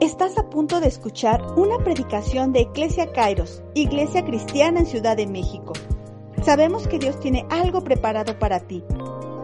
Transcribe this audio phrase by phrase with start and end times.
[0.00, 5.26] Estás a punto de escuchar una predicación de Iglesia Kairos, Iglesia Cristiana en Ciudad de
[5.26, 5.72] México.
[6.44, 8.84] Sabemos que Dios tiene algo preparado para ti.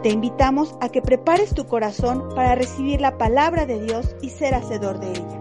[0.02, 4.54] Te invitamos a que prepares tu corazón para recibir la palabra de Dios y ser
[4.54, 5.39] hacedor de ella.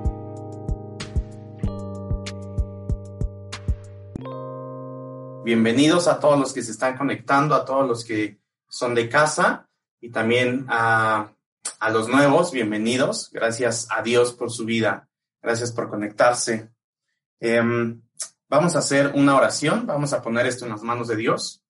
[5.49, 9.67] Bienvenidos a todos los que se están conectando, a todos los que son de casa
[9.99, 11.31] y también a,
[11.91, 13.31] los nuevos, bienvenidos.
[13.33, 15.09] Gracias a Dios por su vida.
[15.41, 16.69] Gracias por conectarse.
[17.39, 17.99] Em,
[18.47, 21.63] vamos a hacer una oración, vamos a poner esto en las manos de Dios.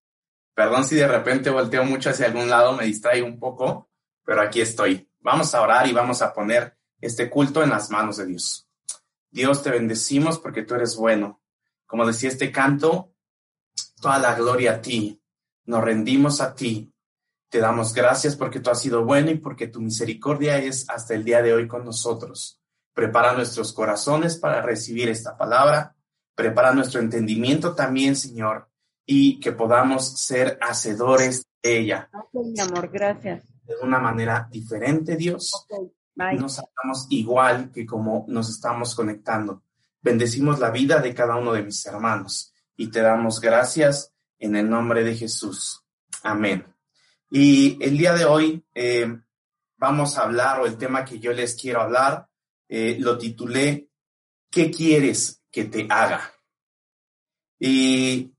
[0.54, 3.90] Perdón si de repente volteo mucho hacia algún lado, me distraigo un poco,
[4.26, 5.10] pero aquí estoy.
[5.22, 8.68] Vamos a orar y vamos a poner este culto en las manos de Dios.
[9.32, 11.40] Dios, te bendecimos porque tú eres bueno.
[11.86, 13.09] Como decía este canto,
[14.00, 15.22] toda la gloria a ti.
[15.66, 16.92] Nos rendimos a ti.
[17.50, 21.24] Te damos gracias porque tú has sido bueno y porque tu misericordia es hasta el
[21.24, 22.62] día de hoy con nosotros.
[22.94, 25.96] Prepara nuestros corazones para recibir esta palabra.
[26.36, 28.70] Prepara nuestro entendimiento también, Señor,
[29.06, 32.10] y que podamos ser hacedores de ella.
[32.34, 33.44] mi amor, gracias.
[33.64, 35.52] De una manera diferente, Dios.
[36.16, 39.64] Nos hagamos igual que como nos estamos conectando.
[40.02, 44.70] Bendecimos la vida de cada uno de mis hermanos y te damos gracias en el
[44.70, 45.84] nombre de Jesús.
[46.24, 46.66] Amén.
[47.30, 49.20] Y el día de hoy eh,
[49.76, 52.30] vamos a hablar, o el tema que yo les quiero hablar,
[52.70, 53.90] eh, lo titulé
[54.50, 56.34] ¿Qué quieres que te haga?
[57.60, 58.34] Y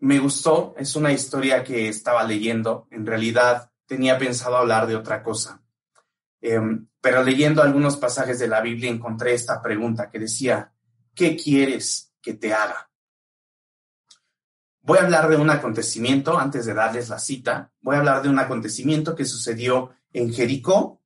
[0.00, 5.22] me gustó, es una historia que estaba leyendo, en realidad tenía pensado hablar de otra
[5.22, 5.62] cosa,
[6.42, 10.74] em, pero leyendo algunos pasajes de la Biblia encontré esta pregunta que decía,
[11.14, 12.87] ¿qué quieres que te haga?
[14.88, 18.30] Voy a hablar de un acontecimiento, antes de darles la cita, voy a hablar de
[18.30, 21.02] un acontecimiento que sucedió en Jericó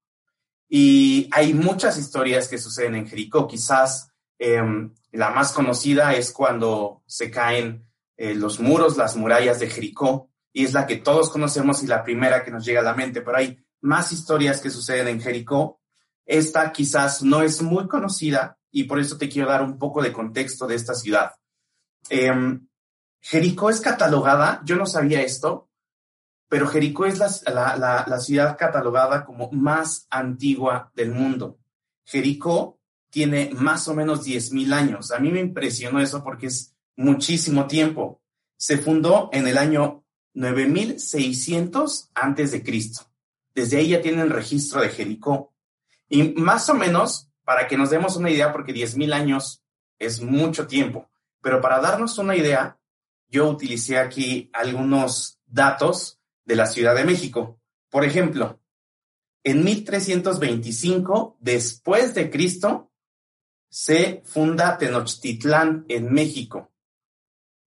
[0.68, 3.48] y hay muchas historias que suceden en Jericó.
[3.48, 7.84] Quizás em, la más conocida es cuando se caen
[8.16, 12.04] eh, los muros, las murallas de Jericó, y es la que todos conocemos y la
[12.04, 15.80] primera que nos llega a la mente, pero hay más historias que suceden en Jericó.
[16.24, 20.12] Esta quizás no es muy conocida y por eso te quiero dar un poco de
[20.12, 21.32] contexto de esta ciudad.
[22.08, 22.68] Em,
[23.22, 25.70] Jericó es catalogada, yo no sabía esto,
[26.48, 31.58] pero Jericó es la, ciudad catalogada como más antigua del mundo.
[32.04, 32.78] Jericó
[33.10, 35.12] tiene más o menos 10.000 años.
[35.12, 38.20] A mí me impresionó eso porque es muchísimo tiempo.
[38.56, 43.10] Se fundó en el año 9600 antes de Cristo.
[43.54, 45.54] Desde ahí ya tienen registro de Jericó.
[46.08, 49.64] Y más o menos, para que nos demos una idea, porque 10.000 años
[49.98, 52.78] es mucho tiempo, pero para darnos una idea,
[53.32, 57.58] yo utilicé aquí algunos datos de la Ciudad de México.
[57.90, 58.60] Por ejemplo,
[59.42, 62.92] en 1325, después de Cristo,
[63.70, 66.70] se funda Tenochtitlán en México.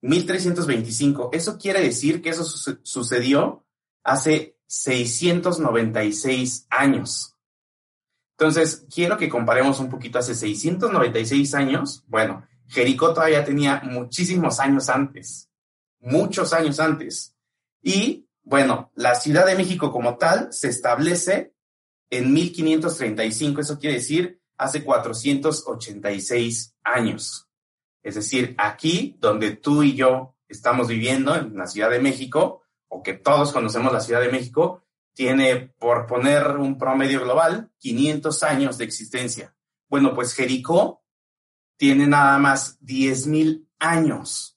[0.02, 1.32] 1325.
[1.34, 2.44] Eso quiere decir que eso
[2.84, 3.66] sucedió
[4.04, 7.36] hace 696 años.
[8.38, 12.04] Entonces, quiero que comparemos un poquito hace 696 años.
[12.06, 15.50] Bueno, Jericó todavía tenía muchísimos años antes,
[16.06, 17.36] muchos años antes.
[17.82, 21.54] Y bueno, la Ciudad de México como tal se establece
[22.10, 27.50] en 1535, eso quiere decir hace 486 años.
[28.04, 33.02] Es decir, aquí donde tú y yo estamos viviendo, en la Ciudad de México, o
[33.02, 34.84] que todos conocemos la Ciudad de México,
[35.14, 39.56] tiene, por poner un promedio global, 500 años de existencia.
[39.90, 41.04] Bueno, pues Jericó
[41.78, 44.55] tiene nada más 10.000 años.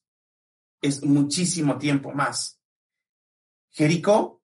[0.81, 2.61] Es muchísimo tiempo más.
[3.71, 4.43] Jericó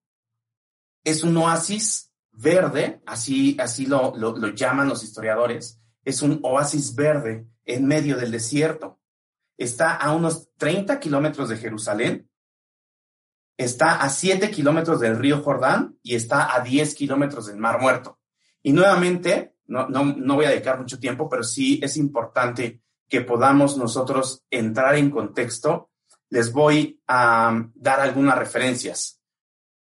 [1.04, 7.46] es un oasis verde, así, así lo, lo, llaman los historiadores, es un oasis verde
[7.64, 9.00] en medio del desierto.
[9.56, 12.28] Está a unos 30 kilómetros de Jerusalén,
[13.56, 18.18] está a 7 kilómetros del río Jordán y está a 10 kilómetros del Mar Muerto.
[18.62, 23.20] Y nuevamente, no, no, no voy a dedicar mucho tiempo, pero sí es importante que
[23.20, 25.90] podamos nosotros entrar en contexto.
[26.30, 29.20] Les voy a dar algunas referencias.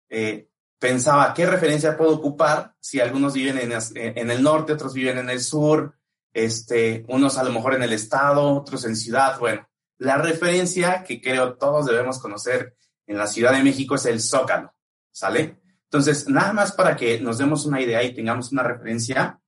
[0.09, 0.49] Eh,
[0.79, 5.39] pensaba, ¿qué referencia puedo ocupar si algunos viven en, el norte, otros viven en el
[5.39, 5.97] sur,
[6.33, 9.39] este, unos a lo mejor en el estado, otros en ciudad?
[9.39, 9.67] Bueno,
[9.97, 12.75] la referencia que creo todos debemos conocer
[13.07, 14.73] en la Ciudad de México es el Zócalo,
[15.11, 15.61] ¿sale?
[15.83, 19.39] Entonces, nada más para que nos demos una idea y tengamos una referencia,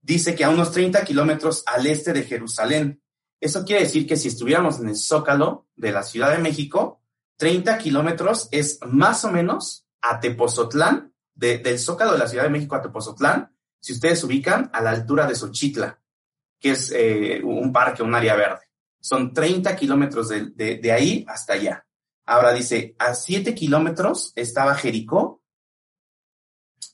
[0.00, 3.02] dice que a unos 30 kilómetros al este de Jerusalén
[3.40, 7.02] Eso quiere decir que si estuviéramos en el Zócalo de la Ciudad de México,
[7.36, 12.74] 30 kilómetros es más o menos a Tepozotlán, del Zócalo de la Ciudad de México
[12.74, 16.00] a Tepozotlán, si ustedes ubican a la altura de Xochitla,
[16.58, 18.62] que es eh, un parque, un área verde.
[18.98, 21.86] Son 30 kilómetros de, ahí hasta allá.
[22.24, 25.42] Ahora dice, a 7 kilómetros estaba Jericó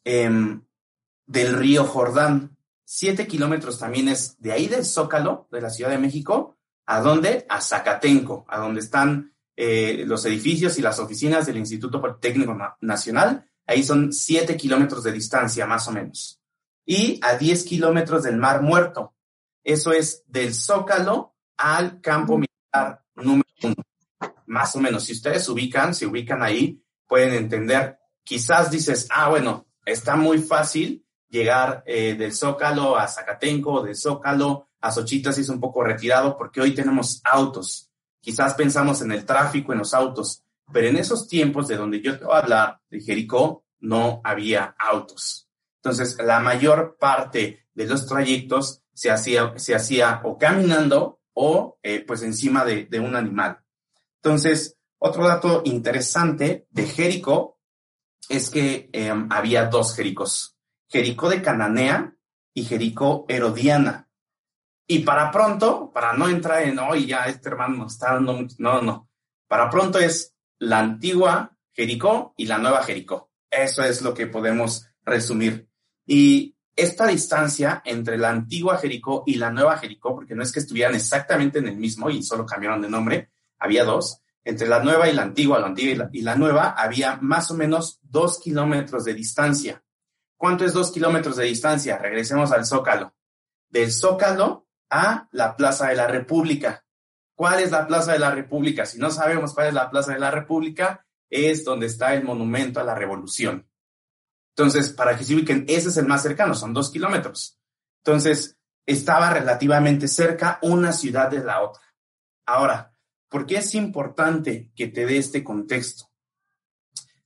[0.03, 0.65] em,
[1.27, 2.57] del río Jordán.
[2.93, 7.47] 7 kilómetros también es de ahí del Zócalo, de la Ciudad de México, ¿a dónde?
[7.49, 13.49] A Zacatenco, a donde están eh, los edificios y las oficinas del Instituto Politécnico Nacional.
[13.65, 16.41] Ahí son 7 kilómetros de distancia, más o menos.
[16.85, 19.15] Y a 10 kilómetros del Mar Muerto.
[19.63, 23.77] Eso es del Zócalo al campo militar número uno.
[24.47, 28.01] Más o menos, si ustedes ubican, se ubican ahí, pueden entender.
[28.25, 34.69] Quizás dices, ah, bueno, está muy fácil llegar eh, del Zócalo a Zacatenco, del Zócalo
[34.81, 37.91] a Xochitl, si es un poco retirado, porque hoy tenemos autos.
[38.21, 42.19] Quizás pensamos en el tráfico, en los autos, pero en esos tiempos de donde yo
[42.19, 45.49] te voy a hablar, de Jericó, no había autos.
[45.77, 52.05] Entonces, la mayor parte de los trayectos se hacía, se hacía o caminando o eh,
[52.07, 53.61] pues encima de, un animal.
[54.17, 57.59] Entonces, otro dato interesante de Jericó
[58.29, 60.59] es que em, había dos Jericos,
[60.91, 62.15] Jericó de Cananea
[62.53, 64.09] y Jericó Herodiana.
[64.87, 68.83] Y para pronto, para no entrar en, hoy ya este hermano está dando mucho, no,
[68.83, 69.09] no,
[69.47, 73.31] para pronto es la antigua Jericó y la nueva Jericó.
[73.49, 75.69] Eso es lo que podemos resumir.
[76.07, 80.61] Y esta distancia entre la antigua Jericó y la nueva Jericó, porque no es que
[80.61, 85.09] estuvieran exactamente en el mismo y solo cambiaron de nombre, había dos, entre la nueva
[85.09, 89.15] y la antigua, la antigua y la, nueva, había más o menos dos kilómetros de
[89.15, 89.83] distancia.
[90.41, 91.99] ¿Cuánto es dos kilómetros de distancia?
[91.99, 93.15] Regresemos al Zócalo.
[93.69, 96.83] Del Zócalo a la Plaza de la República.
[97.35, 98.87] ¿Cuál es la Plaza de la República?
[98.87, 102.81] Si no sabemos cuál es la Plaza de la República, es donde está el monumento
[102.81, 103.69] a la Revolución.
[104.57, 107.61] Entonces, para que se ubiquen, ese es el más cercano, son dos kilómetros.
[107.99, 108.57] Entonces,
[108.87, 111.83] estaba relativamente cerca una ciudad de la otra.
[112.47, 112.95] Ahora,
[113.29, 116.11] ¿por qué es importante que te dé este contexto?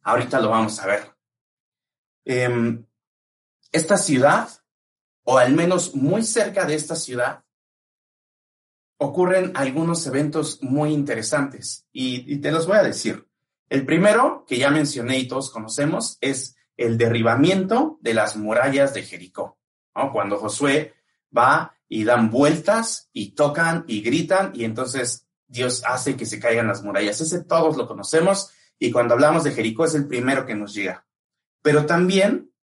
[0.02, 1.14] Ahorita lo vamos a ver.
[2.24, 2.84] Em,
[3.74, 4.48] esta ciudad,
[5.24, 7.42] o al menos muy cerca de esta ciudad,
[8.98, 13.28] ocurren algunos eventos muy interesantes y, te los voy a decir.
[13.68, 19.02] El primero, que ya mencioné y todos conocemos, es el derribamiento de las murallas de
[19.02, 19.58] Jericó.
[20.12, 20.94] Cuando Josué
[21.36, 26.68] va y dan vueltas y tocan y gritan y entonces Dios hace que se caigan
[26.68, 27.20] las murallas.
[27.20, 31.06] Ese todos lo conocemos y cuando hablamos de Jericó es el primero que nos llega.
[31.60, 32.53] Pero también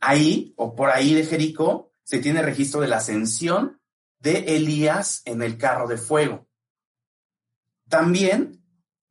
[0.00, 3.80] ahí o por ahí de Jericó se tiene registro de la ascensión
[4.18, 6.48] de Elías en el carro de fuego.
[7.88, 8.62] También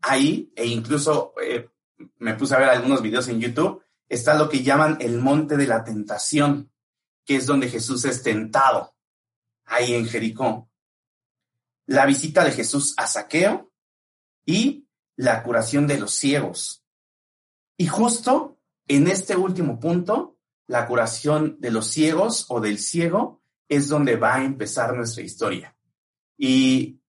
[0.01, 1.69] ahí, e incluso eh,
[2.18, 5.68] me puse a ver algunos videos en YouTube, está lo que llaman el monte de
[5.68, 6.72] la tentación,
[7.25, 8.95] que es donde Jesús es tentado,
[9.66, 10.69] ahí en Jericó.
[11.86, 13.72] La visita de Jesús a Saqueo
[14.45, 16.84] y la curación de los ciegos.
[17.78, 20.37] Y justo en este último punto,
[20.67, 25.75] la curación de los ciegos o del ciego es donde va a empezar nuestra historia.
[26.37, 27.01] Y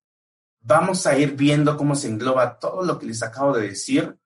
[0.61, 4.19] vamos a ir viendo cómo se engloba todo lo que les acabo de decir,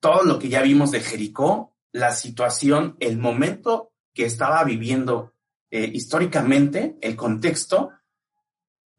[0.00, 5.34] todo lo que ya vimos de Jericó la situación, el momento que estaba viviendo
[5.70, 7.90] eh, históricamente, el contexto,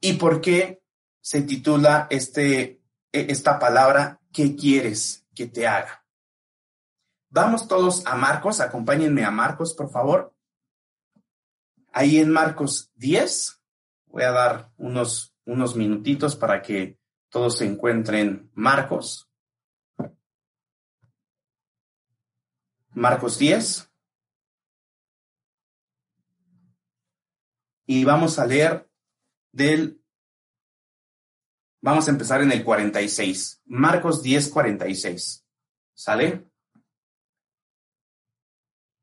[0.02, 0.82] y por qué
[1.22, 5.99] se titula este, e, esta palabra, ¿qué quieres que te haga?
[7.32, 10.34] Vamos todos a Marcos, acompáñenme a Marcos, por favor.
[11.92, 13.62] Ahí en Marcos 10,
[14.08, 19.30] voy a dar unos, unos minutitos para que todos se encuentren Marcos.
[22.90, 23.92] Marcos 10.
[27.86, 28.90] Y vamos a leer
[29.52, 30.04] del,
[31.82, 33.62] vamos a empezar en el 46.
[33.66, 35.46] Marcos 10, 46.
[35.94, 36.49] ¿Sale?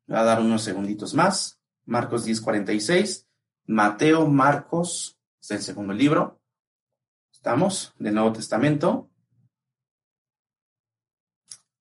[0.07, 1.61] Voy a dar unos segunditos más.
[1.85, 3.27] Marcos 10, 46.
[3.67, 6.41] Mateo, Marcos, es el segundo libro.
[7.33, 9.11] Estamos, del Nuevo Testamento.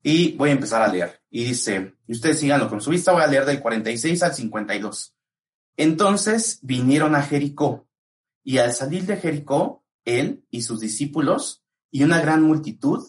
[0.02, 1.22] Y voy a empezar a leer.
[1.30, 5.16] Y dice, y ustedes síganlo con su vista, voy a leer del 46 al 52.
[5.78, 7.88] Entonces vinieron a Jericó,
[8.44, 13.04] y al salir de Jericó, él y sus discípulos, y una gran multitud,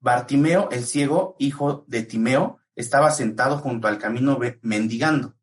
[0.00, 5.36] Bartimeo, el ciego, hijo de Timeo, estaba sentado junto al camino mendigando.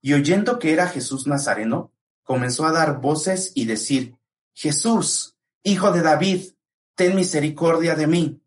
[0.00, 1.92] Y oyendo que era Jesús Nazareno,
[2.22, 4.16] comenzó a dar voces y decir,
[4.52, 6.52] Jesús, hijo de David,
[6.94, 8.42] ten misericordia de mí.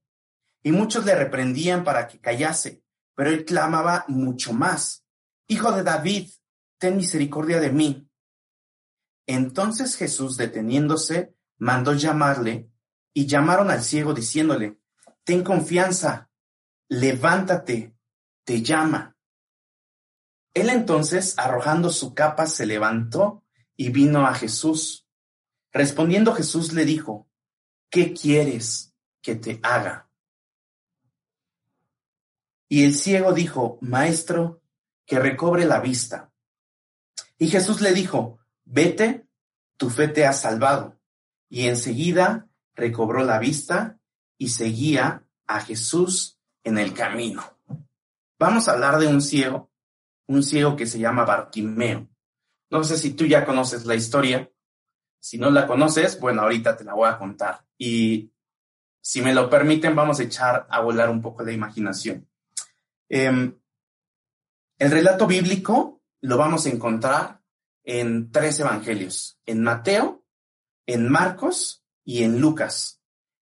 [0.63, 2.83] Y muchos le reprendían para que callase,
[3.15, 5.05] pero él clamaba mucho más,
[5.51, 6.29] Hijo de David,
[6.77, 8.07] ten misericordia de mí.
[9.25, 12.69] Entonces Jesús, deteniéndose, mandó llamarle,
[13.15, 14.77] y llamaron al ciego diciéndole,
[15.23, 16.29] Ten confianza,
[16.87, 17.95] levántate,
[18.49, 19.15] te llama.
[20.55, 23.43] Él entonces, arrojando su capa, se levantó
[23.75, 25.07] y vino a Jesús.
[25.71, 27.29] Respondiendo Jesús le dijo,
[27.91, 30.09] ¿qué quieres que te haga?
[32.67, 34.63] Y el ciego dijo, Maestro,
[35.05, 36.33] que recobre la vista.
[37.37, 39.27] Y Jesús le dijo, Vete,
[39.77, 40.99] tu fe te ha salvado.
[41.49, 43.99] Y enseguida recobró la vista
[44.39, 47.58] y seguía a Jesús en el camino.
[48.39, 49.69] Vamos a hablar de un ciego,
[50.27, 52.07] un ciego que se llama Bartimeo.
[52.69, 54.49] No sé si tú ya conoces la historia.
[55.19, 57.65] Si no la conoces, bueno, ahorita te la voy a contar.
[57.77, 58.31] Y
[59.01, 62.29] si me lo permiten, vamos a echar a volar un poco la imaginación.
[63.09, 63.59] Em,
[64.77, 67.41] el relato bíblico lo vamos a encontrar
[67.83, 70.23] en tres evangelios, en Mateo,
[70.85, 73.01] en Marcos y en Lucas.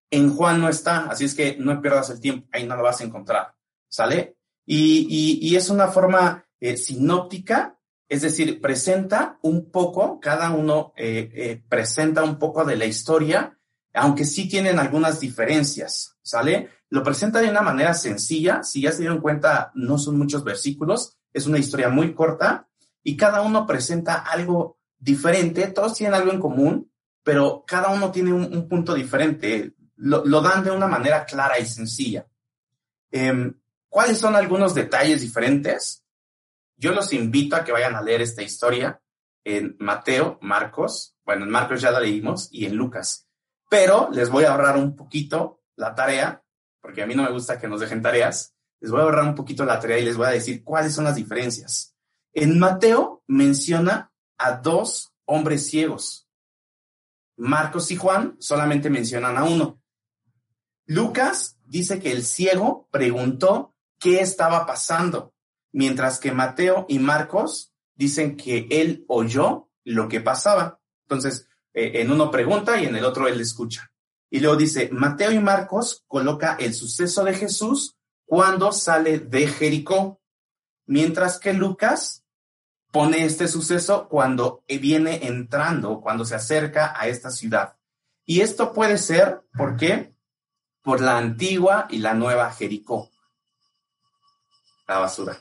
[0.09, 3.01] En Juan no está, así es que no pierdas el tiempo, ahí no lo vas
[3.01, 3.53] a encontrar,
[3.89, 4.36] ¿sale?
[4.69, 11.63] Y, es una forma eh, sinóptica, es decir, presenta un poco, cada uno eh, eh,
[11.69, 13.57] presenta un poco de la historia,
[13.93, 16.69] aunque sí tienen algunas diferencias, ¿sale?
[16.89, 21.17] Lo presenta de una manera sencilla, si ya se dieron cuenta, no son muchos versículos,
[21.33, 22.67] es una historia muy corta
[23.03, 26.91] y cada uno presenta algo diferente, todos tienen algo en común,
[27.23, 32.27] pero cada uno tiene un, punto diferente, lo, dan de una manera clara y sencilla.
[33.11, 33.53] Em,
[33.89, 36.03] ¿Cuáles son algunos detalles diferentes?
[36.75, 39.01] Yo los invito a que vayan a leer esta historia
[39.43, 43.27] en Mateo, Marcos, bueno, en Marcos ya la leímos, y en Lucas.
[43.69, 46.43] Pero les voy a ahorrar un poquito la tarea,
[46.81, 48.53] porque a mí no me gusta que nos dejen tareas.
[48.79, 51.05] Les voy a ahorrar un poquito la tarea y les voy a decir cuáles son
[51.05, 51.95] las diferencias.
[52.33, 56.29] En Mateo menciona a dos hombres ciegos.
[57.37, 59.81] Marcos y Juan solamente mencionan a uno.
[60.85, 65.33] Lucas dice que el ciego preguntó qué estaba pasando,
[65.71, 70.79] mientras que Mateo y Marcos dicen que él oyó lo que pasaba.
[71.03, 73.91] Entonces, eh, en uno pregunta y en el otro él escucha.
[74.29, 80.19] Y luego dice, Mateo y Marcos coloca el suceso de Jesús cuando sale de Jericó,
[80.85, 82.25] mientras que Lucas
[82.91, 87.77] pone este suceso cuando viene entrando, cuando se acerca a esta ciudad.
[88.25, 90.13] Y esto puede ser, ¿por qué?
[90.81, 93.09] Por la antigua y la nueva Jericó.
[94.87, 95.37] La basura.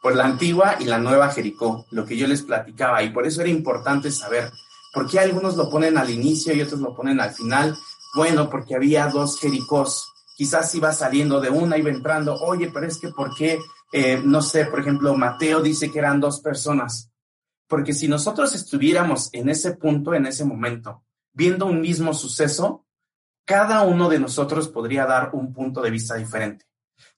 [0.00, 3.02] Por la antigua y la nueva Jericó, lo que yo les platicaba.
[3.02, 4.50] Y por eso era importante saber
[4.92, 7.76] por qué algunos lo ponen al inicio y otros lo ponen al final.
[8.14, 12.98] Bueno, porque había dos Jericós quizás iba saliendo de una, iba entrando, oye, pero es
[12.98, 13.60] que ¿por qué?
[13.92, 17.10] Eh, no sé, por ejemplo, Mateo dice que eran dos personas.
[17.68, 22.86] Porque si nosotros estuviéramos en ese punto, en ese momento, viendo un mismo suceso,
[23.44, 26.66] cada uno de nosotros podría dar un punto de vista diferente.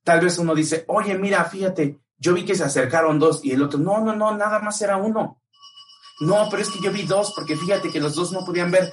[0.04, 3.62] Tal vez uno dice, oye, mira, fíjate, yo vi que se acercaron dos y el
[3.62, 5.40] otro, no, no, no, nada más era uno.
[6.20, 8.92] No, pero es que yo vi dos porque fíjate que los dos no podían ver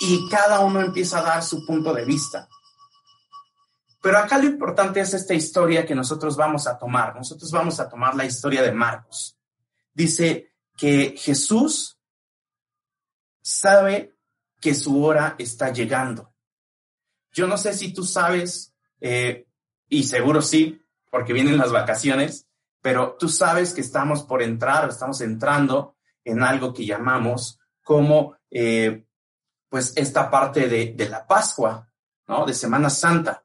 [0.00, 2.48] y cada uno empieza a dar su punto de vista.
[4.00, 7.16] Pero acá lo importante es esta historia que nosotros vamos a tomar.
[7.16, 9.36] Nosotros vamos a tomar la historia de Marcos.
[9.92, 11.98] Dice que Jesús
[13.42, 14.16] sabe
[14.60, 16.32] que su hora está llegando.
[17.32, 19.47] Yo no sé si tú sabes, eh,
[19.88, 20.80] y seguro sí,
[21.10, 22.46] porque vienen las vacaciones,
[22.80, 29.04] pero tú sabes que estamos por entrar estamos entrando en algo que llamamos como, eh,
[29.68, 31.88] pues, esta parte de, de la Pascua,
[32.26, 32.44] ¿no?
[32.44, 33.44] De Semana Santa.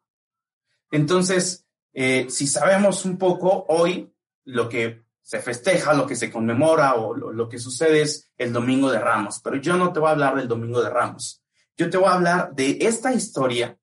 [0.92, 4.12] Entonces, eh, si sabemos un poco hoy
[4.46, 8.92] lo que se festeja, lo que se conmemora o lo, que sucede es el Domingo
[8.92, 11.42] de Ramos, pero yo no te voy a hablar del Domingo de Ramos.
[11.78, 13.78] Yo te voy a hablar de esta historia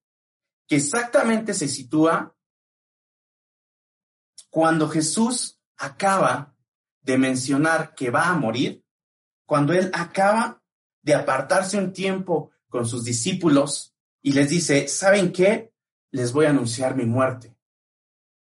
[0.69, 2.35] que exactamente se sitúa
[4.51, 6.55] cuando Jesús acaba
[7.01, 8.85] de mencionar que va a morir,
[9.47, 10.63] cuando él acaba
[11.03, 15.71] de apartarse un tiempo con sus discípulos y les dice, ¿saben qué?
[16.13, 17.57] les voy a anunciar mi muerte.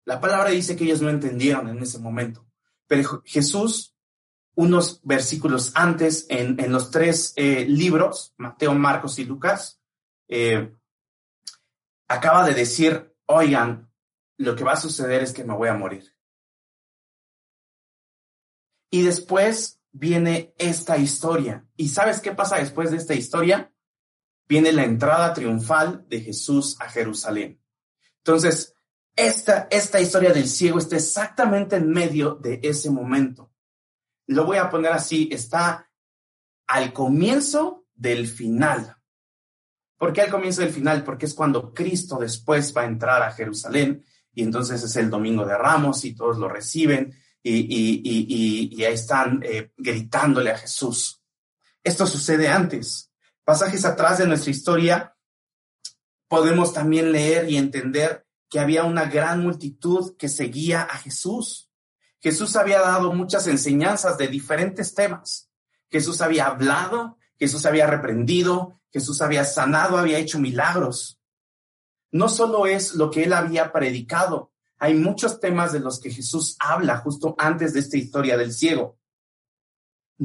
[0.05, 2.47] La palabra dice que ellos no entendieron en ese momento,
[2.87, 3.93] pero Jesús,
[4.55, 9.81] unos versículos antes, en, los tres eh, libros, Mateo, Marcos y Lucas,
[10.29, 10.73] eh,
[12.07, 13.86] acaba de decir, oigan,
[14.37, 16.15] lo que va a suceder es que me voy a morir.
[18.89, 21.65] Y después viene esta historia.
[21.75, 23.73] ¿Y sabes qué pasa después de esta historia?
[24.47, 27.61] viene la entrada triunfal de Jesús a Jerusalén.
[28.19, 28.75] Entonces,
[29.15, 33.51] esta, esta historia del ciego está exactamente en medio de ese momento.
[34.27, 35.89] Lo voy a poner así, está
[36.67, 38.97] al comienzo del final.
[39.97, 41.03] ¿Por qué al comienzo del final?
[41.03, 44.05] Porque es cuando Cristo después va a entrar a Jerusalén
[44.37, 49.71] y entonces es el domingo de Ramos y todos lo reciben y, ahí están eh,
[49.75, 51.23] gritándole a Jesús.
[51.83, 53.11] Esto sucede antes.
[53.43, 55.15] Pasajes atrás de nuestra historia
[56.27, 61.71] podemos también leer y entender que había una gran multitud que seguía a Jesús.
[62.21, 65.49] Jesús había dado muchas enseñanzas de diferentes temas.
[65.89, 71.16] Jesús había hablado, Jesús había reprendido, Jesús había sanado, había hecho milagros.
[72.11, 76.55] No solo es lo que él había predicado, hay muchos temas de los que Jesús
[76.59, 78.99] habla justo antes de esta historia del ciego.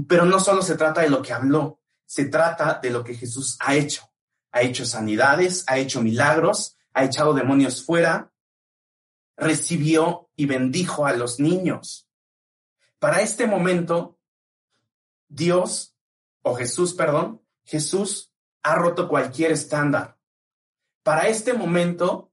[0.07, 3.57] Pero no solo se trata de lo que habló, se trata de lo que Jesús
[3.61, 4.09] ha hecho.
[4.53, 8.33] Ha hecho sanidades, ha hecho milagros, ha echado demonios fuera,
[9.37, 12.09] recibió y bendijo a los niños.
[12.99, 14.19] Para este momento,
[15.29, 15.97] Dios,
[16.43, 20.19] o Jesús, perdón, Jesús ha roto cualquier estándar.
[21.03, 22.33] Para este momento,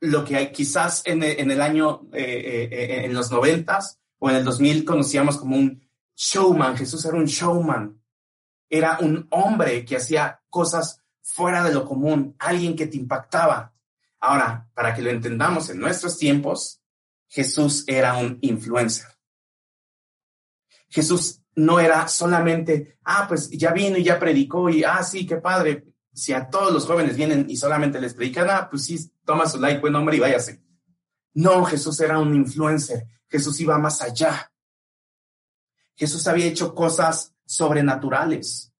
[0.00, 4.84] lo que quizás en, el año, eh, eh, en los noventas o en el 2000
[4.84, 5.82] conocíamos como un
[6.14, 6.76] showman.
[6.76, 8.00] Jesús era un showman.
[8.68, 13.74] Era un hombre que hacía cosas fuera de lo común, alguien que te impactaba.
[14.20, 16.80] Ahora, para que lo entendamos en nuestros tiempos,
[17.28, 19.06] Jesús era un influencer.
[20.88, 25.36] Jesús no era solamente, ah, pues ya vino y ya predicó y, ah, sí, qué
[25.36, 25.84] padre.
[26.16, 29.60] Si a todos los jóvenes vienen y solamente les predican, ah, pues sí, toma su
[29.60, 30.62] like, buen hombre y váyase.
[31.34, 33.06] No, Jesús era un influencer.
[33.28, 34.50] Jesús iba más allá.
[35.94, 38.72] Jesús había hecho cosas sobrenaturales.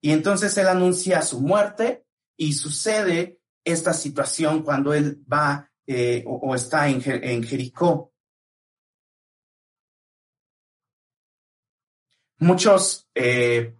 [0.00, 2.04] Y entonces él anuncia su muerte
[2.36, 8.12] y sucede esta situación cuando él va eh, o, está en, Jericó.
[12.38, 13.77] Muchos eh,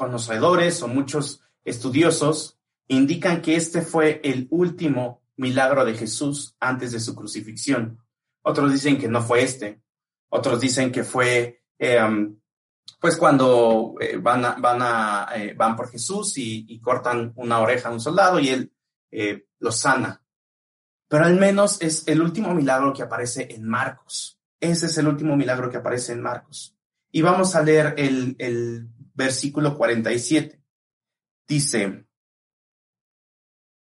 [0.00, 2.58] conocedores o muchos estudiosos
[2.88, 7.98] indican que este fue el último milagro de Jesús antes de su crucifixión.
[8.40, 9.82] Otros dicen que no fue este.
[10.30, 12.40] Otros dicen que fue, em,
[12.98, 18.00] pues cuando eh, van, van, eh, van por Jesús y, cortan una oreja a un
[18.00, 18.72] soldado y él
[19.58, 20.22] lo sana.
[21.08, 24.40] Pero al menos es el último milagro que aparece en Marcos.
[24.60, 26.74] Ese es el último milagro que aparece en Marcos.
[27.12, 28.88] Y vamos a leer el, el
[29.20, 30.62] versículo 47.
[31.46, 32.06] Dice,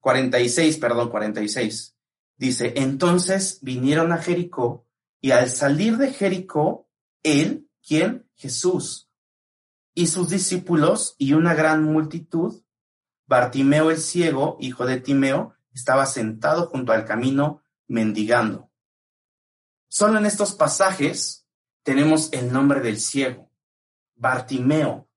[0.00, 1.96] 46, perdón, 46.
[2.36, 4.86] Dice, entonces vinieron a Jericó
[5.20, 6.88] y al salir de Jericó,
[7.22, 8.28] él, ¿quién?
[8.36, 9.10] Jesús,
[9.94, 12.62] y sus discípulos y una gran multitud,
[13.26, 18.70] Bartimeo el ciego, hijo de Timeo, estaba sentado junto al camino mendigando.
[19.88, 21.46] Solo en estos pasajes
[21.82, 23.50] tenemos el nombre del ciego,
[24.14, 25.08] Bartimeo.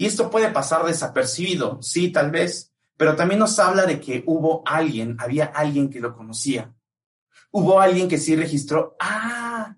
[0.00, 4.62] Y esto puede pasar desapercibido, sí, tal vez, pero también nos habla de que hubo
[4.64, 6.74] alguien, había alguien que lo conocía.
[7.50, 9.76] Hubo alguien que sí registró, ah,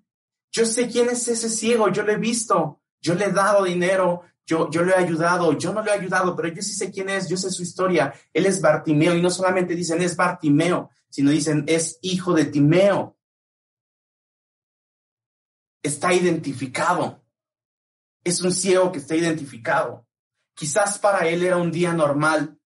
[0.53, 4.23] yo sé quién es ese ciego, yo lo he visto, yo le he dado dinero,
[4.47, 7.09] yo, yo lo he ayudado, yo no lo he ayudado, pero yo sí sé quién
[7.09, 8.15] es, yo sé su historia.
[8.33, 13.17] Él es Bartimeo y no solamente dicen es Bartimeo, sino dicen es hijo de Timeo
[15.83, 17.25] está identificado.
[18.23, 20.07] Es un ciego que está identificado.
[20.55, 22.59] Quizás para él era un día normal,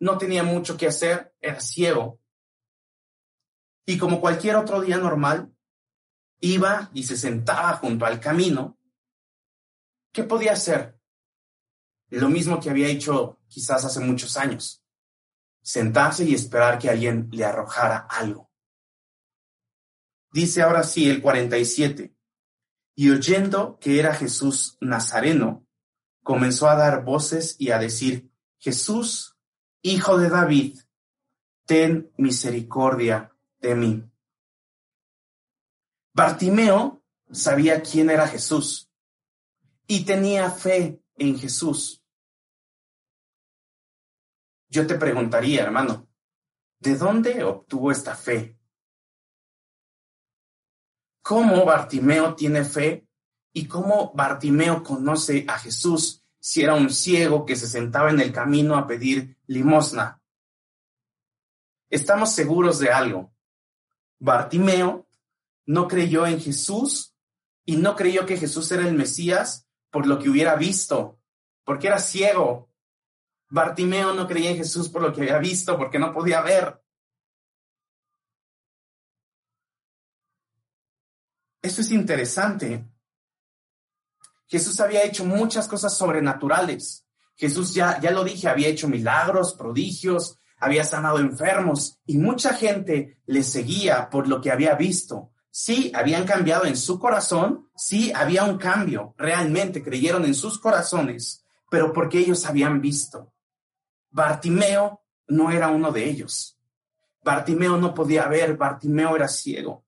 [0.00, 2.20] no tenía mucho que hacer, era ciego.
[3.86, 5.52] Y como cualquier otro día normal,
[6.40, 8.78] iba y se sentaba junto al camino.
[10.12, 10.98] ¿Qué podía hacer?
[12.10, 14.84] Lo mismo que había hecho quizás hace muchos años.
[15.62, 18.50] Sentarse y esperar que alguien le arrojara algo.
[20.32, 22.14] Dice ahora sí el 47
[22.94, 25.66] y oyendo que era Jesús Nazareno,
[26.22, 29.36] comenzó a dar voces y a decir, Jesús,
[29.82, 30.78] hijo de David,
[31.66, 34.10] ten misericordia de mí.
[36.14, 38.90] Bartimeo sabía quién era Jesús
[39.86, 42.02] y tenía fe en Jesús.
[44.68, 46.08] Yo te preguntaría, hermano,
[46.78, 48.58] ¿de dónde obtuvo esta fe?
[51.22, 53.06] cómo Bartimeo tiene fe
[53.52, 58.32] y cómo Bartimeo conoce a Jesús si era un ciego que se sentaba en el
[58.32, 60.20] camino a pedir limosna.
[61.88, 63.32] Estamos seguros de algo.
[64.18, 65.06] Bartimeo
[65.66, 67.14] no creyó en Jesús
[67.64, 71.20] y no creyó que Jesús era el Mesías por lo que hubiera visto,
[71.64, 72.72] porque era ciego,
[73.52, 76.82] Bartimeo no creía en Jesús por lo que había visto, porque no podía ver.
[81.60, 82.91] Esto es interesante.
[84.52, 87.06] Jesús había hecho muchas cosas sobrenaturales.
[87.36, 93.16] Jesús ya, ya lo dije, había hecho milagros, prodigios, había sanado enfermos y mucha gente
[93.24, 95.30] le seguía por lo que había visto.
[95.50, 101.46] Sí, habían cambiado en su corazón, sí, había un cambio, realmente creyeron en sus corazones,
[101.70, 103.32] pero porque ellos habían visto.
[104.10, 106.58] Bartimeo no era uno de ellos.
[107.24, 109.86] Bartimeo no podía ver, Bartimeo era ciego.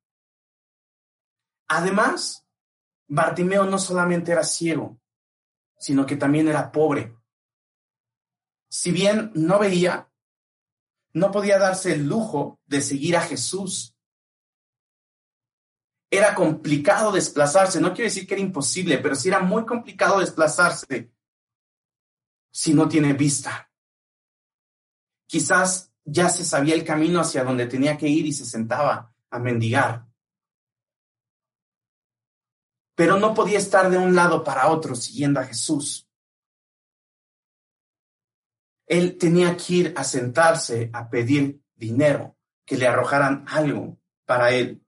[1.68, 2.43] Además,
[3.08, 4.98] Bartimeo no solamente era ciego,
[5.78, 7.16] sino que también era pobre.
[8.68, 10.10] Si bien no veía,
[11.12, 13.96] no podía darse el lujo de seguir a Jesús.
[16.10, 21.12] Era complicado desplazarse, no quiero decir que era imposible, pero sí era muy complicado desplazarse
[22.50, 23.70] si no tiene vista.
[25.26, 29.38] Quizás ya se sabía el camino hacia donde tenía que ir y se sentaba a
[29.38, 30.06] mendigar
[32.94, 36.08] pero no podía estar de un lado para otro siguiendo a Jesús.
[38.86, 44.84] Él tenía que ir a sentarse a pedir dinero, que le arrojaran algo para él.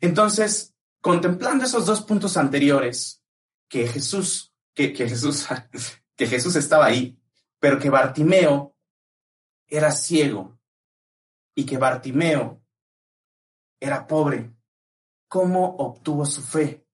[0.00, 3.22] Entonces, contemplando esos dos puntos anteriores,
[3.68, 5.46] que Jesús, que, que Jesús,
[6.16, 7.20] que Jesús estaba ahí,
[7.60, 8.76] pero que Bartimeo
[9.66, 10.58] era ciego
[11.54, 12.62] y que Bartimeo
[13.80, 14.54] era pobre,
[15.28, 16.87] ¿cómo obtuvo su fe?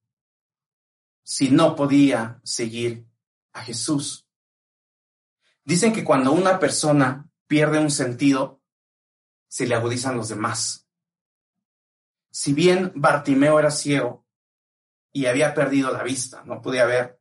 [1.24, 3.08] Si no podía seguir
[3.52, 4.28] a Jesús.
[5.64, 8.62] Dicen que cuando una persona pierde un sentido,
[9.48, 10.86] se le agudizan los demás.
[12.30, 14.26] Si bien Bartimeo era ciego
[15.12, 17.20] y había perdido la vista, no podía ver,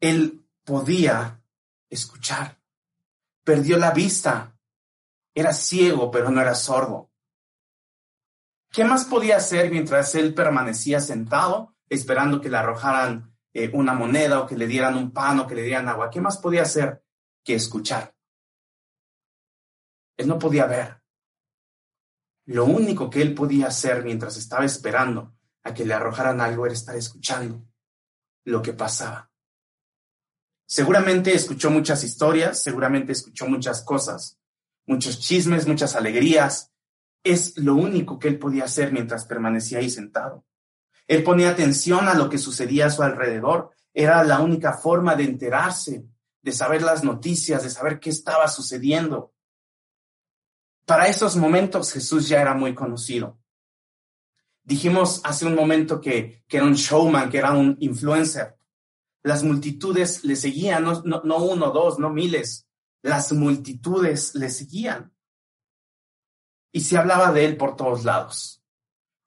[0.00, 1.42] él podía
[1.90, 2.60] escuchar.
[3.42, 4.56] Perdió la vista.
[5.34, 7.10] Era ciego, pero no era sordo.
[8.70, 14.40] ¿Qué más podía hacer mientras él permanecía sentado esperando que le arrojaran eh, una moneda
[14.40, 16.10] o que le dieran un pan o que le dieran agua.
[16.10, 17.04] ¿Qué más podía hacer
[17.44, 18.14] que escuchar?
[20.16, 21.02] Él no podía ver.
[22.46, 26.74] Lo único que él podía hacer mientras estaba esperando a que le arrojaran algo era
[26.74, 27.66] estar escuchando
[28.44, 29.30] lo que pasaba.
[30.66, 34.38] Seguramente escuchó muchas historias, seguramente escuchó muchas cosas,
[34.86, 36.72] muchos chismes, muchas alegrías.
[37.22, 40.44] Es lo único que él podía hacer mientras permanecía ahí sentado.
[41.06, 43.70] Él ponía atención a lo que sucedía a su alrededor.
[43.92, 46.06] Era la única forma de enterarse,
[46.42, 49.32] de saber las noticias, de saber qué estaba sucediendo.
[50.84, 53.38] Para esos momentos Jesús ya era muy conocido.
[54.62, 58.56] Dijimos hace un momento que, era un showman, que era un influencer.
[59.22, 62.66] Las multitudes le seguían, no, no, no uno, dos, no miles.
[63.02, 65.12] Las multitudes le seguían.
[66.72, 68.63] Y se hablaba de él por todos lados.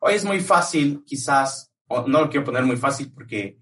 [0.08, 3.60] Hoy es muy fácil, quizás, no lo quiero poner muy fácil porque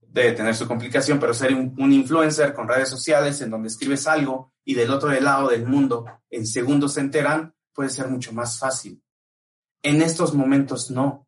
[0.00, 4.52] debe tener su complicación, pero ser un, influencer con redes sociales en donde escribes algo
[4.66, 9.02] y del otro lado del mundo en segundos se enteran, puede ser mucho más fácil.
[9.82, 11.26] En estos momentos no.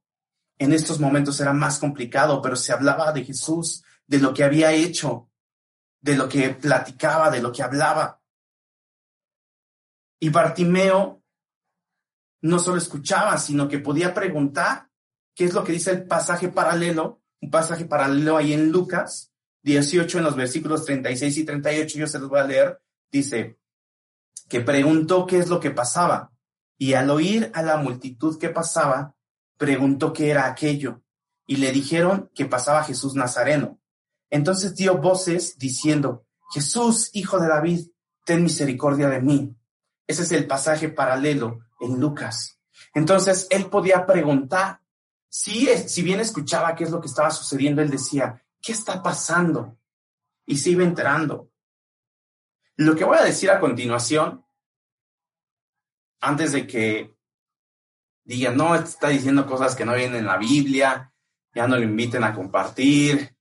[0.58, 4.74] En estos momentos era más complicado, pero se hablaba de Jesús, de lo que había
[4.74, 5.30] hecho,
[6.02, 8.20] de lo que platicaba, de lo que hablaba.
[10.18, 11.19] Y Bartimeo
[12.42, 14.90] no solo escuchaba, sino que podía preguntar
[15.40, 17.22] ¿Qué es lo que dice el pasaje paralelo?
[17.40, 22.18] Un pasaje paralelo ahí en Lucas 18, en los versículos 36 y 38, yo se
[22.18, 22.82] los voy a leer.
[23.10, 23.58] Dice
[24.48, 26.32] que preguntó qué es lo que pasaba
[26.76, 29.14] y al oír a la multitud que pasaba,
[29.56, 31.02] preguntó qué era aquello
[31.46, 33.80] y le dijeron que pasaba Jesús Nazareno.
[34.28, 37.86] Entonces dio voces diciendo, Jesús, hijo de David,
[38.24, 39.56] ten misericordia de mí.
[40.06, 42.58] Ese es el pasaje paralelo en Lucas.
[42.94, 44.80] Entonces él podía preguntar
[45.28, 49.78] si, si bien escuchaba qué es lo que estaba sucediendo, él decía, ¿qué está pasando?
[50.46, 51.50] Y se iba enterando.
[52.76, 54.44] Lo que voy a decir a continuación,
[56.20, 57.14] antes de que
[58.24, 61.12] digan, no, está diciendo cosas que no vienen en la Biblia,
[61.54, 63.36] ya no lo inviten a compartir,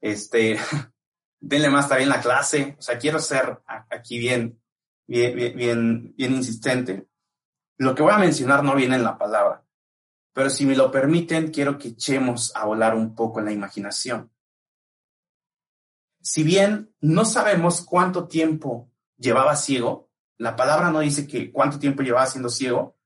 [0.00, 0.58] este,
[1.40, 2.76] denle más también la clase.
[2.78, 4.60] O sea, quiero ser aquí bien,
[5.06, 7.06] bien, bien, bien insistente.
[7.76, 9.64] Lo que voy a mencionar no viene en la palabra.
[10.32, 14.30] Pero si me lo permiten, quiero que echemos a volar un poco en la imaginación.
[16.20, 22.02] Si bien no sabemos cuánto tiempo llevaba ciego, la palabra no dice que cuánto tiempo
[22.02, 22.96] llevaba siendo ciego,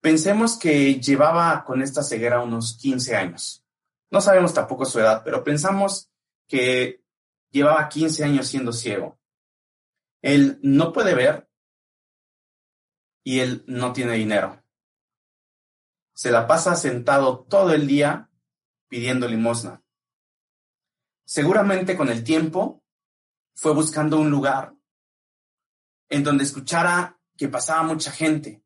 [0.00, 3.64] pensemos que llevaba con esta ceguera unos 15 años.
[4.10, 6.10] No sabemos tampoco su edad, pero pensamos
[6.48, 7.02] que
[7.50, 9.18] llevaba 15 años siendo ciego.
[10.20, 11.48] Él no puede ver
[13.24, 14.62] y él no tiene dinero.
[16.14, 18.30] Se la pasa sentado todo el día
[18.88, 19.82] pidiendo limosna.
[21.24, 22.84] Seguramente con el tiempo
[23.54, 24.74] fue buscando un lugar
[26.08, 28.62] en donde escuchara que pasaba mucha gente,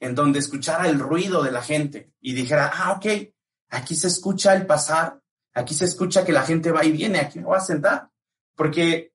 [0.00, 3.06] en donde escuchara el ruido de la gente y dijera, ah, ok,
[3.68, 5.20] aquí se escucha el pasar,
[5.52, 8.10] aquí se escucha que la gente va y viene, aquí me voy a sentar.
[8.54, 9.14] Porque,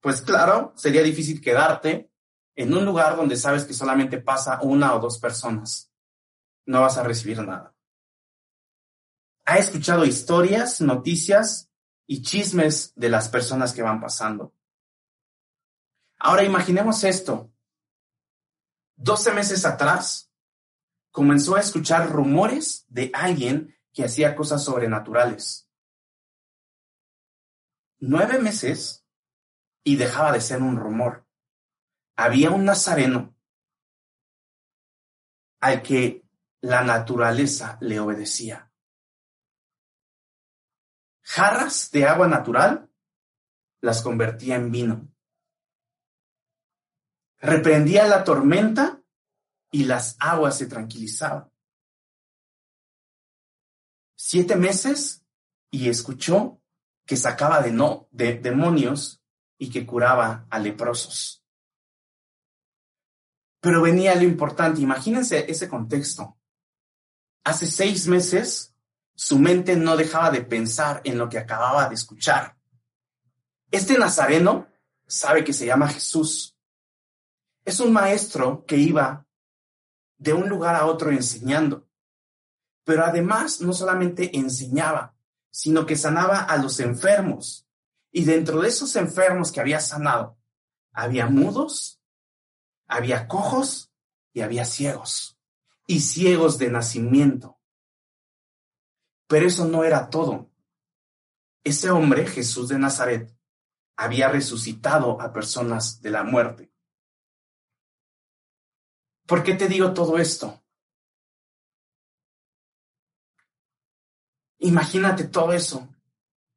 [0.00, 2.11] pues claro, sería difícil quedarte
[2.54, 5.90] en un lugar donde sabes que solamente pasa una o dos personas.
[6.66, 7.74] No vas a recibir nada.
[9.44, 11.70] Ha escuchado historias, noticias
[12.06, 14.54] y chismes de las personas que van pasando.
[16.18, 17.52] Ahora imaginemos esto.
[18.96, 20.30] Doce meses atrás,
[21.10, 25.68] comenzó a escuchar rumores de alguien que hacía cosas sobrenaturales.
[27.98, 29.04] Nueve meses
[29.84, 31.26] y dejaba de ser un rumor.
[32.22, 33.34] Había un nazareno
[35.60, 36.24] al que
[36.60, 38.70] la naturaleza le obedecía.
[41.22, 42.90] Jarras de agua natural
[43.80, 45.12] las convertía en vino
[47.42, 49.02] reprendía la tormenta
[49.70, 51.50] y las aguas se tranquilizaban.
[54.14, 55.26] Siete meses
[55.70, 56.62] y escuchó
[57.04, 59.22] que sacaba de, no, de demonios
[59.58, 61.41] y que curaba a leprosos.
[63.62, 66.36] Pero venía lo importante, imagínense ese contexto.
[67.44, 68.74] Hace seis meses
[69.14, 72.58] su mente no dejaba de pensar en lo que acababa de escuchar.
[73.70, 74.66] Este nazareno
[75.06, 76.52] sabe que se llama Jesús
[77.64, 79.26] es un maestro que iba
[80.18, 81.88] de un lugar a otro enseñando,
[82.84, 85.14] pero además no solamente enseñaba,
[85.50, 87.66] sino que sanaba a los enfermos.
[88.10, 90.36] Y dentro de esos enfermos que había sanado,
[90.92, 92.01] había mudos,
[92.92, 93.90] había cojos
[94.34, 95.38] y había ciegos,
[95.86, 97.58] y ciegos de nacimiento.
[99.26, 100.50] Pero eso no era todo.
[101.64, 103.34] Ese hombre, Jesús de Nazaret,
[103.96, 106.70] había resucitado a personas de la muerte.
[109.26, 110.62] ¿Por qué te digo todo esto?
[114.58, 115.88] Imagínate todo eso.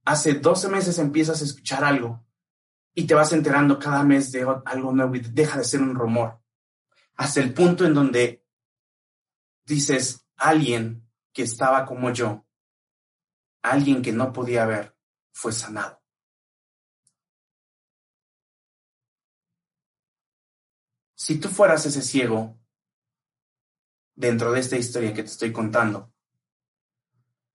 [0.04, 2.25] Hace 12 meses empiezas a escuchar algo
[2.98, 6.42] y te vas enterando cada mes de algo nuevo y deja de ser un rumor.
[7.18, 8.46] Hasta el punto en donde
[9.66, 12.48] dices, alguien que estaba como yo,
[13.62, 14.98] alguien que no podía ver,
[15.34, 16.02] fue sanado.
[21.16, 22.58] Si tú fueras ese ciego
[24.14, 26.14] dentro de esta historia que te estoy contando,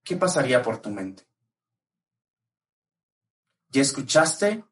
[0.03, 1.27] ¿qué pasaría por tu mente?
[3.69, 4.65] ¿Ya escuchaste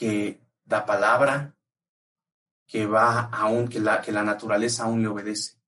[0.00, 1.54] que da palabra,
[2.66, 5.60] que va aún, que la, que la naturaleza aún le obedece,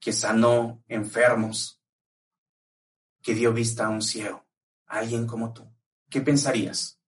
[0.00, 1.80] que sanó enfermos,
[3.22, 4.44] que dio vista a un ciego,
[4.88, 5.64] a alguien como tú?
[6.10, 6.98] ¿Qué pensarías?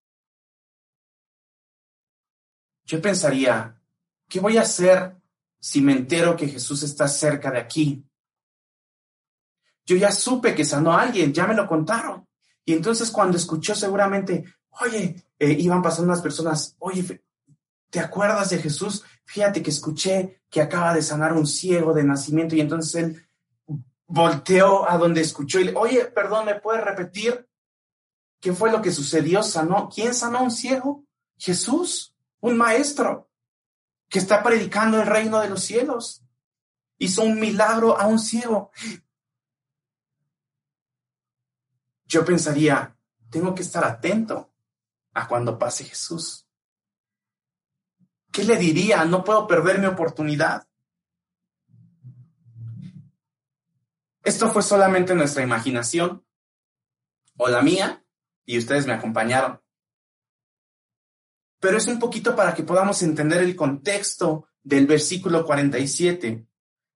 [2.85, 3.83] Yo pensaría,
[4.29, 5.17] ¿qué voy a hacer
[5.59, 8.09] si me entero que Jesús está cerca de aquí?
[9.85, 12.29] Yo ya supe que sanó a alguien, ya me lo contaron.
[12.65, 14.45] Y entonces cuando escuchó seguramente,
[14.81, 17.23] oye, eh, iban pasando unas personas, oye,
[17.91, 19.05] ¿te acuerdas de Jesús?
[19.25, 23.29] Fíjate que escuché que acaba de sanar un ciego de nacimiento y entonces él
[24.07, 27.49] volteó a donde escuchó y le, oye, perdón, ¿me puedes repetir?
[28.41, 29.43] ¿Qué fue lo que sucedió?
[29.43, 29.89] ¿Sanó?
[29.93, 31.05] ¿Quién sanó a un ciego?
[31.37, 33.29] Jesús, un maestro
[34.09, 36.23] que está predicando el reino de los cielos.
[36.99, 38.71] Hizo un milagro a un ciego.
[42.07, 42.97] Yo pensaría,
[43.31, 44.53] tengo que estar atento
[45.17, 46.47] a cuando pase Jesús.
[48.33, 49.05] ¿Qué le diría?
[49.05, 50.69] No puedo perder mi oportunidad.
[54.23, 56.25] Esto fue solamente nuestra imaginación
[57.37, 58.05] o la mía
[58.45, 59.61] y ustedes me acompañaron
[61.67, 66.47] pero es un poquito para que podamos entender el contexto del versículo 47,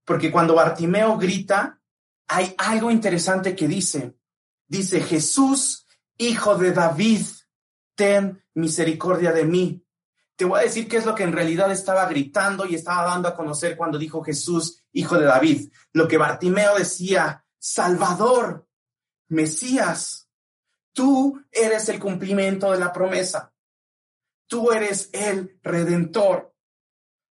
[0.04, 1.80] porque cuando Bartimeo grita,
[2.28, 4.16] hay algo interesante que dice.
[4.66, 5.86] Dice, Jesús,
[6.18, 7.22] hijo de David,
[8.00, 9.84] ten misericordia de mí.
[10.34, 13.28] Te voy a decir qué es lo que en realidad estaba gritando y estaba dando
[13.28, 15.70] a conocer cuando dijo Jesús, hijo de David.
[15.92, 18.66] Lo que Bartimeo decía, Salvador,
[19.28, 20.30] Mesías,
[20.94, 23.52] tú eres el cumplimiento de la promesa.
[24.46, 26.54] Tú eres el redentor.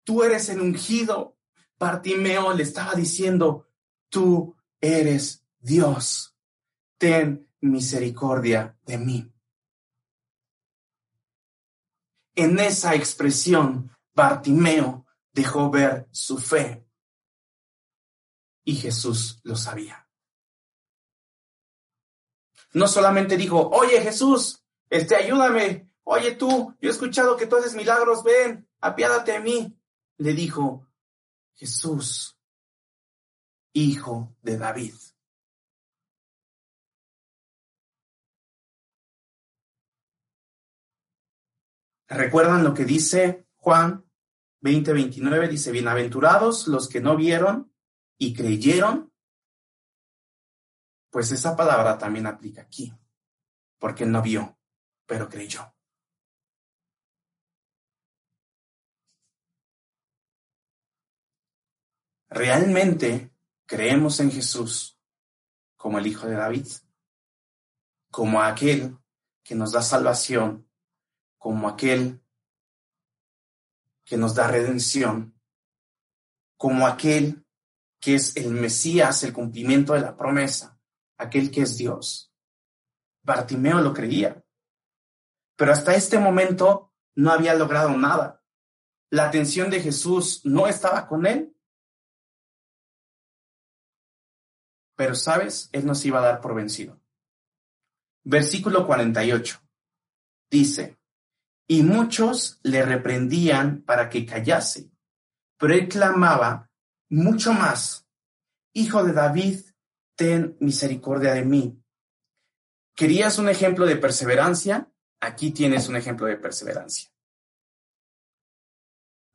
[0.03, 1.37] Tú eres el ungido.
[1.79, 3.69] Bartimeo le estaba diciendo,
[4.09, 6.35] tú eres Dios.
[6.97, 9.34] Ten misericordia de mí.
[12.35, 16.87] En esa expresión, Bartimeo dejó ver su fe.
[18.65, 20.09] Y Jesús lo sabía.
[22.73, 27.75] No solamente dijo, oye Jesús, este, ayúdame, oye tú, yo he escuchado que tú haces
[27.75, 29.79] milagros, ven, apiádate de mí.
[30.17, 30.89] Le dijo,
[31.55, 32.37] Jesús,
[33.73, 34.95] hijo de David.
[42.15, 44.05] ¿Recuerdan lo que dice Juan
[44.61, 45.49] 20:29?
[45.49, 47.75] Dice, bienaventurados los que no vieron
[48.19, 49.13] y creyeron.
[51.11, 52.93] Pues esa palabra también aplica aquí,
[53.81, 54.57] porque no vio,
[55.07, 55.75] pero creyó.
[62.29, 63.33] ¿Realmente
[63.67, 65.01] creemos en Jesús
[65.77, 66.67] como el Hijo de David?
[68.13, 68.97] Como aquel
[69.43, 70.69] que nos da salvación
[71.45, 72.25] como aquel
[74.03, 75.39] que nos da redención,
[76.57, 77.47] como aquel
[78.01, 80.81] que es el Mesías, el cumplimiento de la promesa,
[81.19, 82.33] aquel que es Dios.
[83.21, 84.43] Bartimeo lo creía,
[85.55, 88.43] pero hasta este momento no había logrado nada.
[89.11, 91.55] La atención de Jesús no estaba con él.
[94.97, 95.69] Pero, ¿sabes?
[95.73, 96.99] Él nos iba a dar por vencido.
[98.23, 99.61] Versículo 48
[100.51, 101.04] dice,
[101.67, 104.91] y muchos le reprendían para que callase.
[105.59, 106.71] Pero él clamaba
[107.09, 108.05] mucho más,
[108.77, 109.61] Hijo de David,
[110.17, 111.81] ten misericordia de mí.
[112.97, 114.91] ¿Querías un ejemplo de perseverancia?
[115.21, 117.09] Aquí tienes un ejemplo de perseverancia.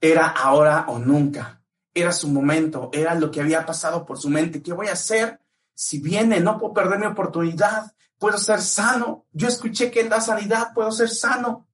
[0.01, 1.63] Era ahora o nunca.
[1.93, 4.61] Era su momento, era lo que había pasado por su mente.
[4.61, 5.39] ¿Qué voy a hacer?
[5.73, 7.93] Si viene, no puedo perder mi oportunidad.
[8.17, 9.25] Puedo ser sano.
[9.31, 11.68] Yo escuché que en la sanidad puedo ser sano.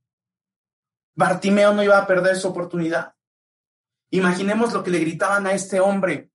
[1.16, 3.16] Bartimeo no iba a perder su oportunidad.
[4.12, 6.32] Imaginemos lo que le gritaban a este hombre.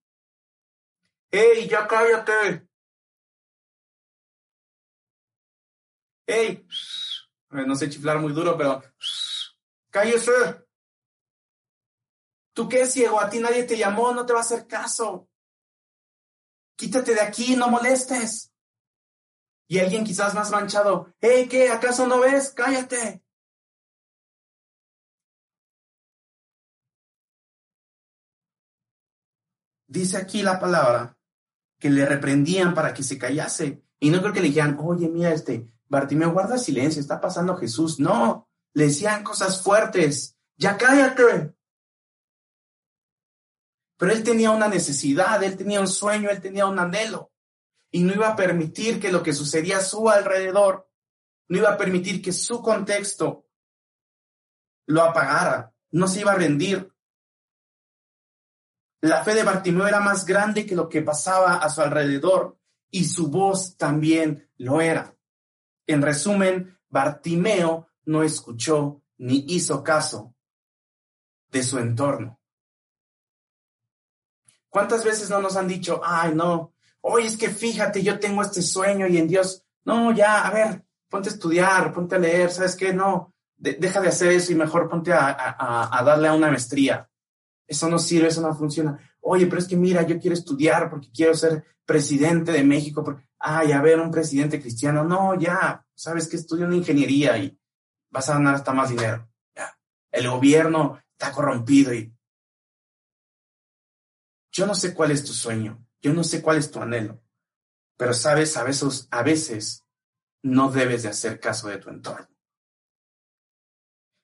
[1.31, 2.69] ¡Ey, ya cállate!
[6.27, 6.67] ¡Ey!
[7.51, 8.83] No sé chiflar muy duro, pero
[9.91, 10.33] cállese.
[12.53, 13.21] ¿Tú qué, ciego?
[13.21, 15.29] A ti nadie te llamó, no te va a hacer caso.
[16.77, 18.53] Quítate de aquí, no molestes.
[19.69, 21.69] Y alguien quizás más manchado, ¡Ey, qué!
[21.71, 22.51] ¿Acaso no ves?
[22.51, 23.23] Cállate.
[29.91, 31.17] Dice aquí la palabra
[31.79, 33.83] que le reprendían para que se callase.
[33.99, 37.99] Y no creo que le dijeran, oye, mira, este, Bartimeo, guarda silencio, está pasando Jesús.
[37.99, 41.55] No, le decían cosas fuertes, ya cállate.
[43.99, 47.33] Pero él tenía una necesidad, él tenía un sueño, él tenía un anhelo.
[47.91, 50.89] Y no iba a permitir que lo que sucedía a su alrededor,
[51.49, 53.47] no iba a permitir que su contexto
[54.87, 55.75] lo apagara.
[55.91, 56.90] No se iba a rendir.
[59.03, 62.59] La fe de Bartimeo era más grande que lo que pasaba a su alrededor
[62.91, 65.17] y su voz también lo era.
[65.87, 70.35] En resumen, Bartimeo no escuchó ni hizo caso
[71.51, 72.41] de su entorno.
[74.69, 78.61] ¿Cuántas veces no nos han dicho, ay, no, hoy es que fíjate, yo tengo este
[78.61, 82.77] sueño y en Dios, no, ya, a ver, ponte a estudiar, ponte a leer, ¿sabes
[82.77, 82.93] qué?
[82.93, 87.10] No, deja de hacer eso y mejor ponte a darle a una maestría
[87.71, 88.99] eso no sirve, eso no funciona.
[89.21, 93.05] Oye, pero es que mira, yo quiero estudiar porque quiero ser presidente de México.
[93.05, 95.05] Porque, ay, a ver, un presidente cristiano.
[95.05, 97.57] No, ya, sabes que estudio una ingeniería y
[98.11, 99.31] vas a ganar hasta más dinero.
[100.11, 102.13] El gobierno está corrompido y
[104.51, 107.23] yo no sé cuál es tu sueño, yo no sé cuál es tu anhelo,
[107.97, 109.87] pero sabes, a veces, a veces
[110.43, 112.27] no debes de hacer caso de tu entorno.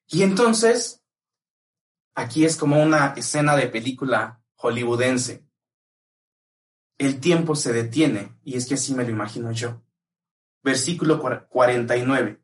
[0.08, 1.05] Y entonces
[2.18, 5.46] Aquí es como una escena de película hollywoodense.
[6.96, 9.84] El tiempo se detiene, y es que así me lo imagino yo.
[10.62, 12.42] Versículo 49.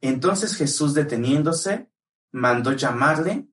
[0.00, 1.92] Entonces Jesús deteniéndose,
[2.32, 3.46] mandó llamarle,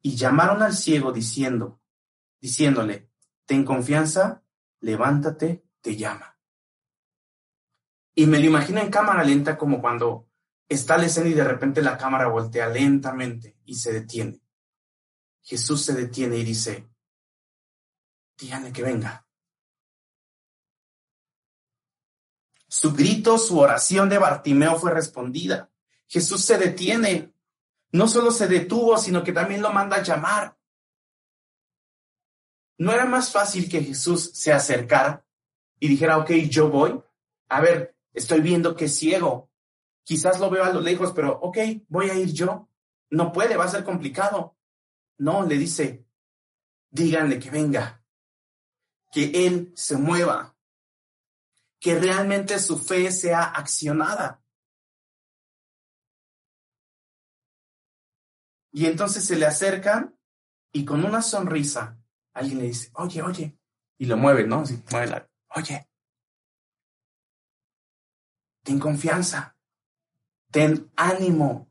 [0.00, 1.82] y llamaron al ciego diciendo,
[2.40, 3.10] diciéndole,
[3.44, 4.44] ten confianza,
[4.80, 6.38] levántate, te llama.
[8.14, 10.30] Y me lo imagino en cámara lenta como cuando
[10.66, 14.43] está la escena y de repente la cámara voltea lentamente y se detiene.
[15.44, 16.88] Jesús se detiene y dice,
[18.38, 19.26] díganle que venga.
[22.66, 25.70] Su grito, su oración de Bartimeo fue respondida.
[26.08, 27.32] Jesús se detiene.
[27.92, 30.58] No solo se detuvo, sino que también lo manda a llamar.
[32.78, 35.24] ¿No era más fácil que Jesús se acercara
[35.78, 37.00] y dijera, ok, yo voy?
[37.48, 39.50] A ver, estoy viendo que es ciego.
[40.02, 42.68] Quizás lo veo a lo lejos, pero ok, voy a ir yo.
[43.10, 44.56] no puede, va a ser complicado.
[45.18, 46.06] No, le dice,
[46.90, 48.04] díganle que venga,
[49.12, 50.56] que él se mueva,
[51.80, 54.42] que realmente su fe sea accionada.
[58.72, 60.18] Y entonces se le acercan
[60.72, 61.96] y con una sonrisa
[62.32, 63.58] alguien le dice, oye, oye,
[63.98, 64.64] y lo mueve, ¿no?
[64.90, 65.88] Mueve la, oye,
[68.64, 69.56] ten confianza,
[70.50, 71.70] ten ánimo,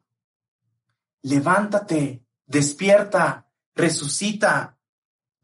[1.24, 4.78] levántate, despierta, resucita.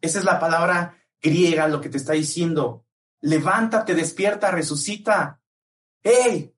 [0.02, 2.86] Esa es la palabra griega, lo que te está diciendo.
[3.22, 5.42] Levántate, despierta, resucita.
[6.02, 6.56] ¡Hey!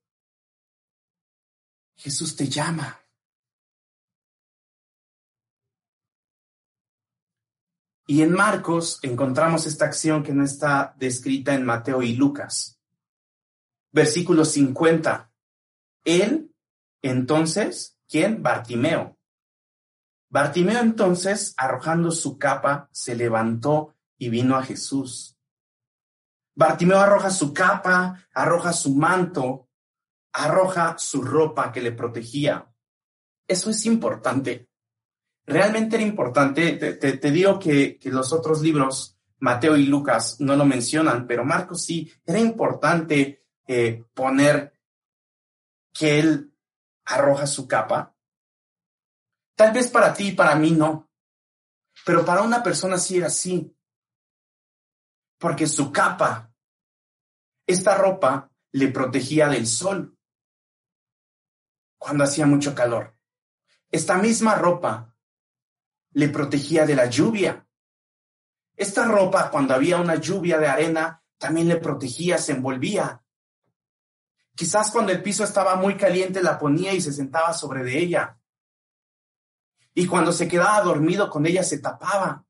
[1.96, 2.98] Jesús te llama.
[8.06, 12.78] Y en Marcos encontramos esta acción que no está descrita en Mateo y Lucas.
[13.92, 15.32] Versículo 50.
[16.04, 16.54] Él,
[17.00, 18.42] entonces, ¿quién?
[18.42, 19.16] Bartimeo.
[20.32, 25.38] Bartimeo entonces, arrojando su capa, se levantó y vino a Jesús.
[26.56, 29.68] Bartimeo arroja su capa, arroja su manto,
[30.32, 32.68] arroja su ropa que le protegía.
[33.46, 34.72] Eso es importante
[35.46, 36.72] realmente era importante.
[36.76, 42.12] Te, digo que, los otros libros, Mateo y Lucas, no lo mencionan, pero Marcos sí,
[42.24, 44.72] era importante eh, poner
[45.92, 46.52] que él
[47.04, 48.11] arroja su capa.
[49.54, 51.10] Tal vez para ti y para mí no,
[52.04, 53.76] pero para una persona sí era así.
[55.38, 56.52] Porque su capa,
[57.66, 60.16] esta ropa, le protegía del sol
[61.98, 63.16] cuando hacía mucho calor.
[63.90, 65.14] Esta misma ropa
[66.12, 67.66] le protegía de la lluvia.
[68.74, 73.22] Esta ropa, cuando había una lluvia de arena, también le protegía, se envolvía.
[74.54, 78.38] Quizás cuando el piso estaba muy caliente la ponía y se sentaba sobre de ella.
[79.94, 82.44] Y cuando se quedaba dormido con ella se tapaba.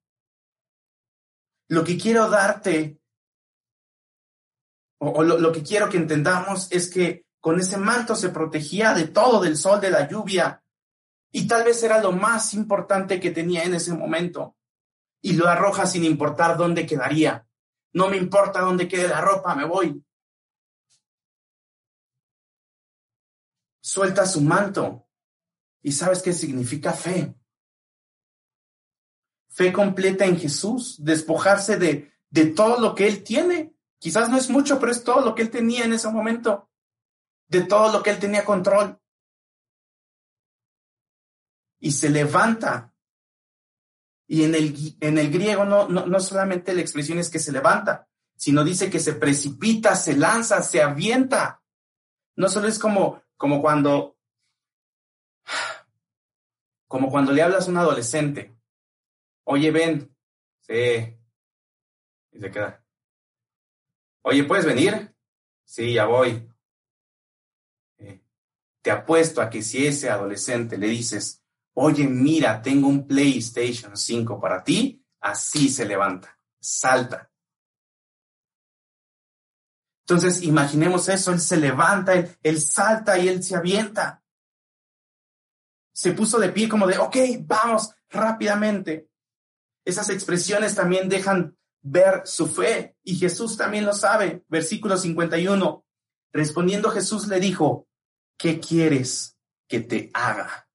[1.68, 3.00] Lo que quiero darte,
[4.98, 9.08] o, lo, lo que quiero que entendamos es que con ese manto se protegía de
[9.08, 10.62] todo, del sol, de la lluvia,
[11.32, 14.56] y tal vez era lo más importante que tenía en ese momento.
[15.22, 17.46] Y lo arroja sin importar dónde quedaría.
[17.94, 20.04] No me importa dónde quede la ropa, me voy.
[23.80, 25.08] Suelta su manto.
[25.82, 27.34] ¿Y sabes qué significa fe?
[29.48, 33.74] Fe completa en Jesús, despojarse de, de todo lo que Él tiene.
[33.98, 36.70] Quizás no es mucho, pero es todo lo que Él tenía en ese momento.
[37.48, 39.02] De todo lo que Él tenía control
[41.82, 42.94] y se levanta.
[44.26, 47.52] Y en el, en el griego no, no, no solamente la expresión es que se
[47.52, 51.60] levanta, sino dice que se precipita, se lanza, se avienta.
[52.36, 54.16] No solo es como, como cuando,
[56.92, 58.54] como cuando le hablas a un adolescente.
[59.44, 60.14] Oye, ven.
[60.60, 61.16] Sí.
[62.32, 62.84] Y se queda.
[64.24, 65.16] Oye, ¿puedes venir?
[65.64, 66.46] Sí, ya voy.
[68.82, 74.38] Te apuesto a que si ese adolescente le dices, oye, mira, tengo un PlayStation 5
[74.38, 77.32] para ti, así se levanta, salta.
[80.00, 82.12] Entonces, imaginemos eso, él se levanta,
[82.42, 84.21] él, salta y él se avienta.
[85.92, 89.08] Se puso de pie como de, ok, vamos rápidamente.
[89.84, 94.44] Esas expresiones también dejan ver su fe y Jesús también lo sabe.
[94.48, 95.84] Versículo 51.
[96.32, 97.88] Respondiendo Jesús le dijo,
[98.38, 99.36] ¿qué quieres
[99.68, 100.68] que te haga?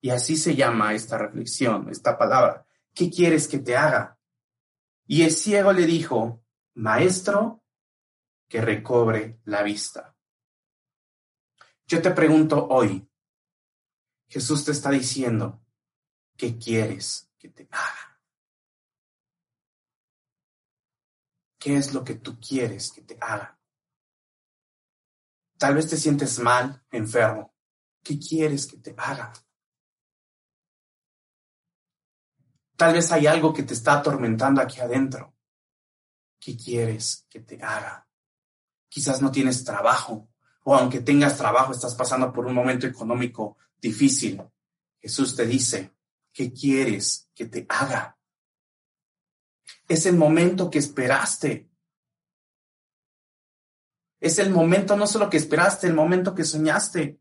[0.00, 2.66] Y así se llama esta reflexión, esta palabra.
[2.94, 4.18] ¿Qué quieres que te haga?
[5.06, 6.42] Y el ciego le dijo,
[6.74, 7.62] Maestro,
[8.48, 10.16] que recobre la vista.
[11.86, 13.06] Yo te pregunto hoy,
[14.32, 15.62] Jesús te está diciendo,
[16.38, 18.18] ¿qué quieres que te haga?
[21.58, 23.60] ¿Qué es lo que tú quieres que te haga?
[25.58, 27.54] Tal vez te sientes mal, enfermo.
[28.02, 29.34] ¿Qué quieres que te haga?
[32.74, 35.36] Tal vez hay algo que te está atormentando aquí adentro.
[36.40, 38.08] ¿Qué quieres que te haga?
[38.88, 40.30] Quizás no tienes trabajo
[40.64, 44.40] o aunque tengas trabajo estás pasando por un momento económico difícil.
[45.00, 45.92] Jesús te dice,
[46.32, 48.16] ¿qué quieres que te haga?
[49.88, 51.68] Es el momento que esperaste.
[54.20, 57.18] Es el momento no solo que esperaste, el momento que soñaste.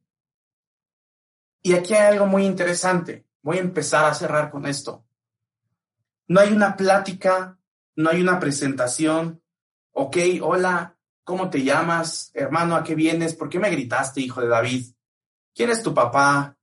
[1.64, 3.26] Y aquí hay algo muy interesante.
[3.41, 5.03] Voy a empezar a cerrar con esto.
[6.28, 7.59] No hay una plática,
[7.95, 9.41] no hay una presentación.
[9.91, 12.30] Ok, hola, ¿cómo te llamas?
[12.36, 13.36] Hermano, ¿a qué vienes?
[13.36, 14.86] ¿Por qué me gritaste, hijo de David?
[15.53, 16.57] ¿Quién es tu papá?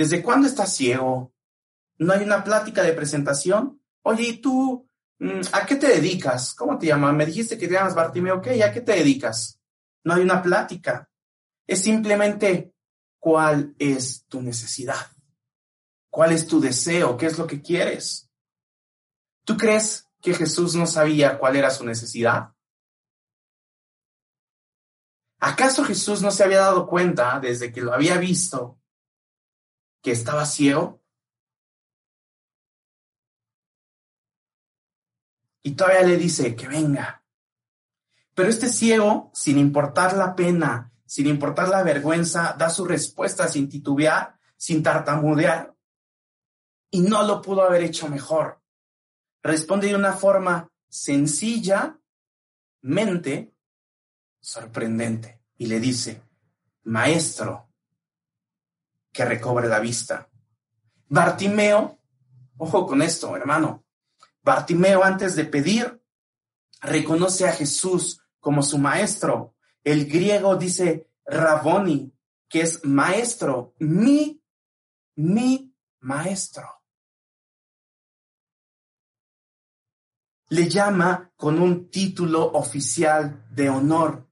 [0.00, 1.34] ¿desde cuándo estás ciego?
[1.98, 3.82] ¿No hay una plática de presentación?
[4.02, 6.54] Oye, ¿y tú mm, a qué te dedicas?
[6.54, 7.14] ¿Cómo te llamas?
[7.14, 9.60] Me dijiste que te llamas Bartimeo, ok, ¿a qué te dedicas?
[10.04, 11.10] No hay una plática.
[11.66, 12.72] Es simplemente
[13.18, 15.06] cuál es tu necesidad,
[16.08, 18.30] cuál es tu deseo, qué es lo que quieres.
[19.44, 22.54] ¿Tú crees que Jesús no sabía cuál era su necesidad?
[25.40, 28.78] ¿Acaso Jesús no se había dado cuenta desde que lo había visto
[30.02, 31.02] que estaba ciego?
[35.62, 37.24] Y todavía le dice que venga.
[38.34, 43.68] Pero este ciego, sin importar la pena, sin importar la vergüenza, da su respuesta sin
[43.68, 45.74] titubear, sin tartamudear.
[46.90, 48.62] Y no lo pudo haber hecho mejor.
[49.42, 51.98] Responde de una forma sencilla,
[52.82, 53.54] mente,
[54.40, 56.22] sorprendente y le dice,
[56.84, 57.68] Maestro,
[59.12, 60.28] que recobre la vista.
[61.08, 61.98] Bartimeo,
[62.56, 63.84] ojo con esto, hermano,
[64.42, 66.02] Bartimeo antes de pedir,
[66.80, 69.54] reconoce a Jesús como su maestro.
[69.84, 72.12] El griego dice Raboni,
[72.48, 74.42] que es maestro, mi,
[75.16, 76.80] mi maestro.
[80.50, 84.28] le llama con un título oficial de honor.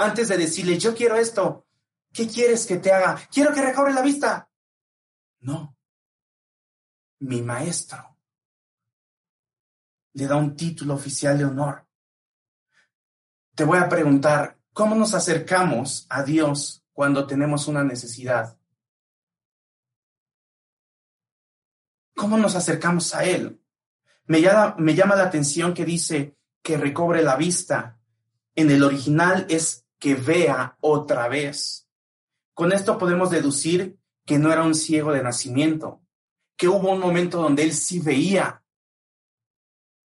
[0.00, 1.66] Antes de decirle, yo quiero esto,
[2.10, 3.20] ¿qué quieres que te haga?
[3.30, 4.50] Quiero que recobre la vista.
[5.40, 5.76] No,
[7.18, 8.16] mi maestro
[10.14, 11.86] le da un título oficial de honor.
[13.54, 18.58] Te voy a preguntar, ¿cómo nos acercamos a Dios cuando tenemos una necesidad?
[22.14, 23.62] ¿Cómo nos acercamos a Él?
[24.24, 24.76] Me llama,
[25.14, 27.98] la atención que dice que recobre la vista.
[28.54, 31.88] En el original es que vea otra vez.
[32.54, 36.02] Con esto podemos deducir que no era un ciego de nacimiento,
[36.56, 38.64] que hubo un momento donde él sí veía.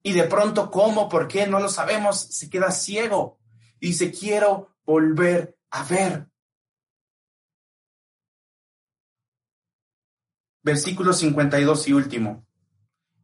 [0.02, 1.08] Y de pronto, ¿cómo?
[1.08, 1.46] ¿Por qué?
[1.46, 2.20] No lo sabemos.
[2.20, 3.38] Se queda ciego.
[3.80, 6.28] Dice, quiero volver a ver.
[10.62, 12.46] Versículo 52 y último.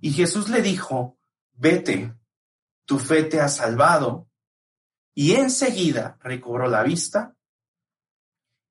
[0.01, 1.19] Y Jesús le dijo,
[1.53, 2.15] vete,
[2.85, 4.29] tu fe te ha salvado.
[5.15, 7.37] Y enseguida recobró la vista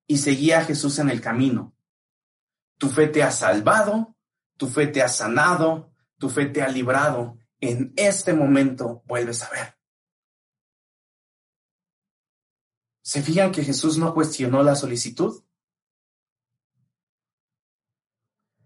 [0.06, 1.74] y seguía a Jesús en el camino.
[2.78, 4.16] Tu fe te ha salvado,
[4.58, 7.38] tu fe te ha sanado, tu fe te ha librado.
[7.60, 9.78] En este momento vuelves a ver.
[13.02, 15.42] ¿Se fijan que Jesús no cuestionó la solicitud?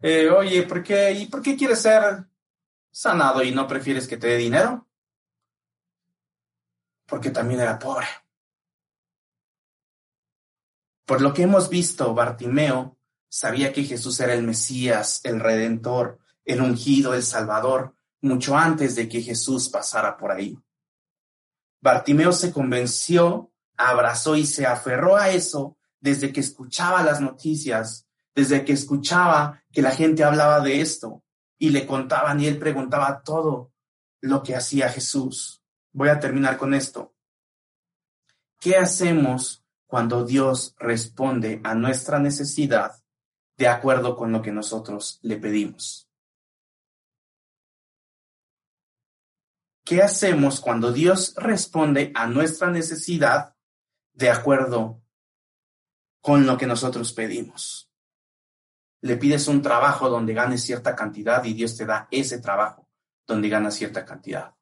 [0.00, 2.28] Eh, oye, ¿por qué, ¿y por qué quieres ser
[2.90, 4.87] sanado y no prefieres que te dé dinero?
[7.08, 8.06] Porque también era pobre.
[11.04, 12.98] Por lo que hemos visto, Bartimeo
[13.30, 19.08] sabía que Jesús era el Mesías, el Redentor, el ungido, el Salvador, mucho antes de
[19.08, 20.58] que Jesús pasara por ahí.
[21.80, 28.64] Bartimeo se convenció, abrazó y se aferró a eso desde que escuchaba las noticias, desde
[28.64, 31.22] que escuchaba que la gente hablaba de esto
[31.58, 33.72] y le contaban y él preguntaba todo
[34.20, 35.57] lo que hacía Jesús.
[35.98, 37.12] Voy a terminar con esto.
[38.60, 43.02] ¿Qué hacemos cuando Dios responde a nuestra necesidad
[43.56, 46.08] de acuerdo con lo que nosotros le pedimos?
[49.84, 53.56] ¿Qué hacemos cuando Dios responde a nuestra necesidad
[54.12, 55.02] de acuerdo
[56.20, 57.90] con lo que nosotros pedimos?
[59.00, 62.88] le pides un trabajo donde ganes cierta cantidad y Dios te da ese trabajo
[63.26, 64.57] donde ganas cierta cantidad.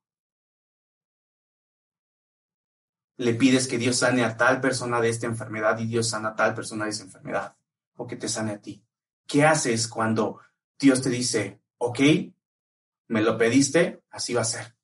[3.18, 6.36] Le pides que Dios sane a tal persona de esta enfermedad y Dios sana a
[6.36, 7.56] tal persona de esa enfermedad
[7.96, 8.84] o que te sane a ti.
[9.26, 10.40] ¿Qué haces cuando
[10.78, 12.00] Dios te dice, ok,
[13.08, 14.76] me lo pediste, así va a ser?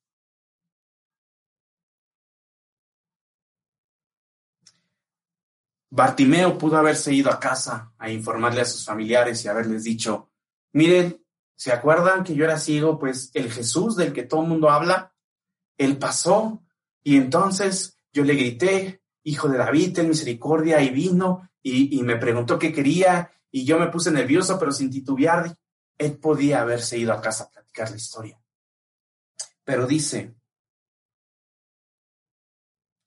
[5.95, 10.31] Bartimeo pudo haberse ido a casa a informarle a sus familiares y haberles dicho,
[10.71, 11.23] miren,
[11.55, 12.97] ¿se acuerdan que yo era ciego?
[12.97, 15.13] Pues el Jesús del que todo el mundo habla,
[15.77, 16.63] él pasó
[17.03, 22.59] y entonces yo le grité, hijo de David, ten misericordia, y vino y, me preguntó
[22.59, 25.57] qué quería y yo me puse nervioso, pero sin titubear,
[25.97, 28.41] él podía haberse ido a casa a platicar la historia.
[29.63, 30.35] Pero dice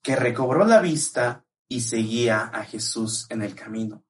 [0.03, 4.05] que recobró la vista y seguía a Jesús en el camino.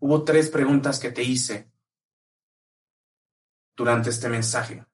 [0.00, 1.70] Hubo tres preguntas que te hice
[3.76, 4.84] durante este mensaje.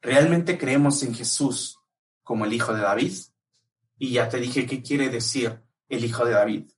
[0.00, 1.81] ¿Realmente creemos en Jesús
[2.22, 3.14] como el Hijo de David?
[3.98, 6.72] Y ya te dije qué quiere decir el Hijo de David.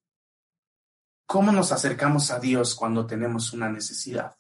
[1.26, 4.36] ¿cómo nos acercamos a Dios cuando tenemos una necesidad?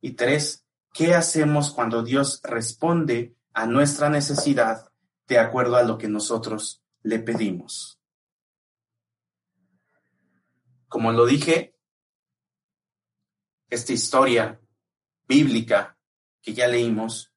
[0.00, 4.90] Y tres, ¿qué hacemos cuando Dios responde a nuestra necesidad
[5.26, 8.00] de acuerdo a lo que nosotros le pedimos?
[10.88, 11.74] Como lo dije,
[13.70, 14.60] esta historia
[15.26, 15.98] bíblica
[16.42, 17.31] que ya leímos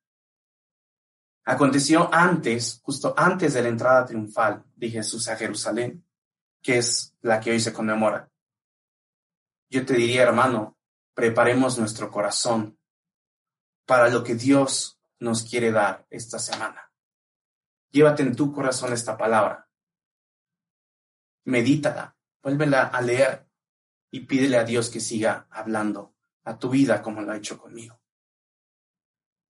[1.45, 6.03] aconteció antes, justo antes de la entrada triunfal de Jesús a Jerusalén,
[6.61, 8.29] que es la que hoy se conmemora.
[9.69, 10.77] Yo te diría, hermano,
[11.13, 12.77] preparemos nuestro corazón
[13.85, 16.91] para lo que Dios nos quiere dar esta semana.
[17.91, 19.69] Llévate en tu corazón esta palabra.
[21.45, 23.47] Medítala, vuélvela a leer
[24.09, 27.99] y pídele a Dios que siga hablando a tu vida como lo ha hecho conmigo.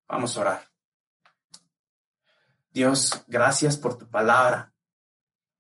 [0.08, 0.74] Vamos a orar.
[2.76, 4.73] Dios, gracias por tu palabra.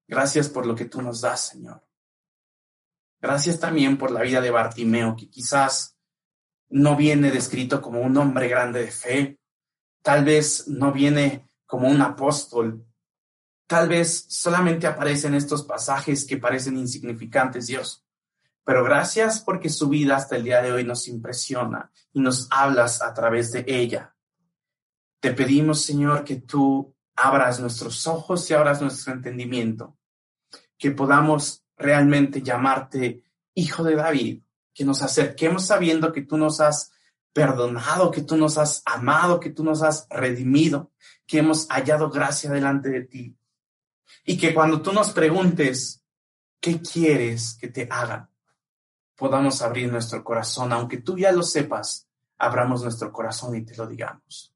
[0.05, 1.81] Gracias por lo que tú nos das, Señor.
[3.21, 5.97] Gracias también por la vida de Bartimeo, que quizás
[6.67, 9.39] no viene descrito como un hombre grande de fe,
[10.01, 12.85] tal vez no viene como un apóstol,
[13.65, 18.05] tal vez solamente aparecen estos pasajes que parecen insignificantes, Dios.
[18.65, 23.01] Pero gracias porque su vida hasta el día de hoy nos impresiona y nos hablas
[23.01, 24.13] a través de ella.
[25.21, 29.97] Te pedimos, Señor, que tú abras nuestros ojos y abras nuestro entendimiento,
[30.77, 34.41] que podamos realmente llamarte Hijo de David,
[34.73, 36.91] que nos acerquemos sabiendo que tú nos has
[37.31, 40.91] perdonado, que tú nos has amado, que tú nos has redimido,
[41.25, 43.37] que hemos hallado gracia delante de ti.
[44.25, 46.03] Y que cuando tú nos preguntes,
[46.59, 48.29] ¿qué quieres que te haga?
[49.15, 52.07] Podamos abrir nuestro corazón, aunque tú ya lo sepas,
[52.37, 54.53] abramos nuestro corazón y te lo digamos.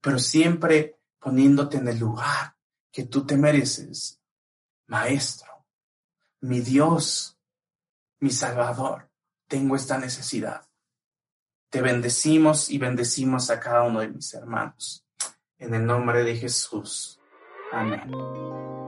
[0.00, 2.56] Pero siempre poniéndote en el lugar
[2.90, 4.20] que tú te mereces,
[4.86, 5.66] Maestro,
[6.40, 7.38] mi Dios,
[8.20, 9.10] mi Salvador,
[9.46, 10.66] tengo esta necesidad.
[11.70, 15.04] Te bendecimos y bendecimos a cada uno de mis hermanos.
[15.58, 17.20] En el nombre de Jesús.
[17.72, 18.87] Amén.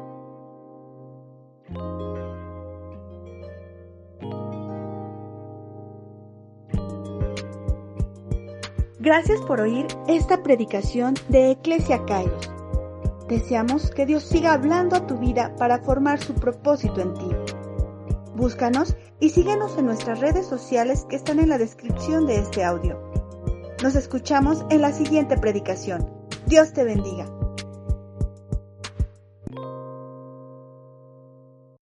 [9.02, 12.50] Gracias por oír esta predicación de Eclesia Kairos.
[13.28, 17.30] Deseamos que Dios siga hablando a tu vida para formar su propósito en ti.
[18.36, 23.00] Búscanos y síguenos en nuestras redes sociales que están en la descripción de este audio.
[23.82, 26.06] Nos escuchamos en la siguiente predicación.
[26.44, 27.39] Dios te bendiga.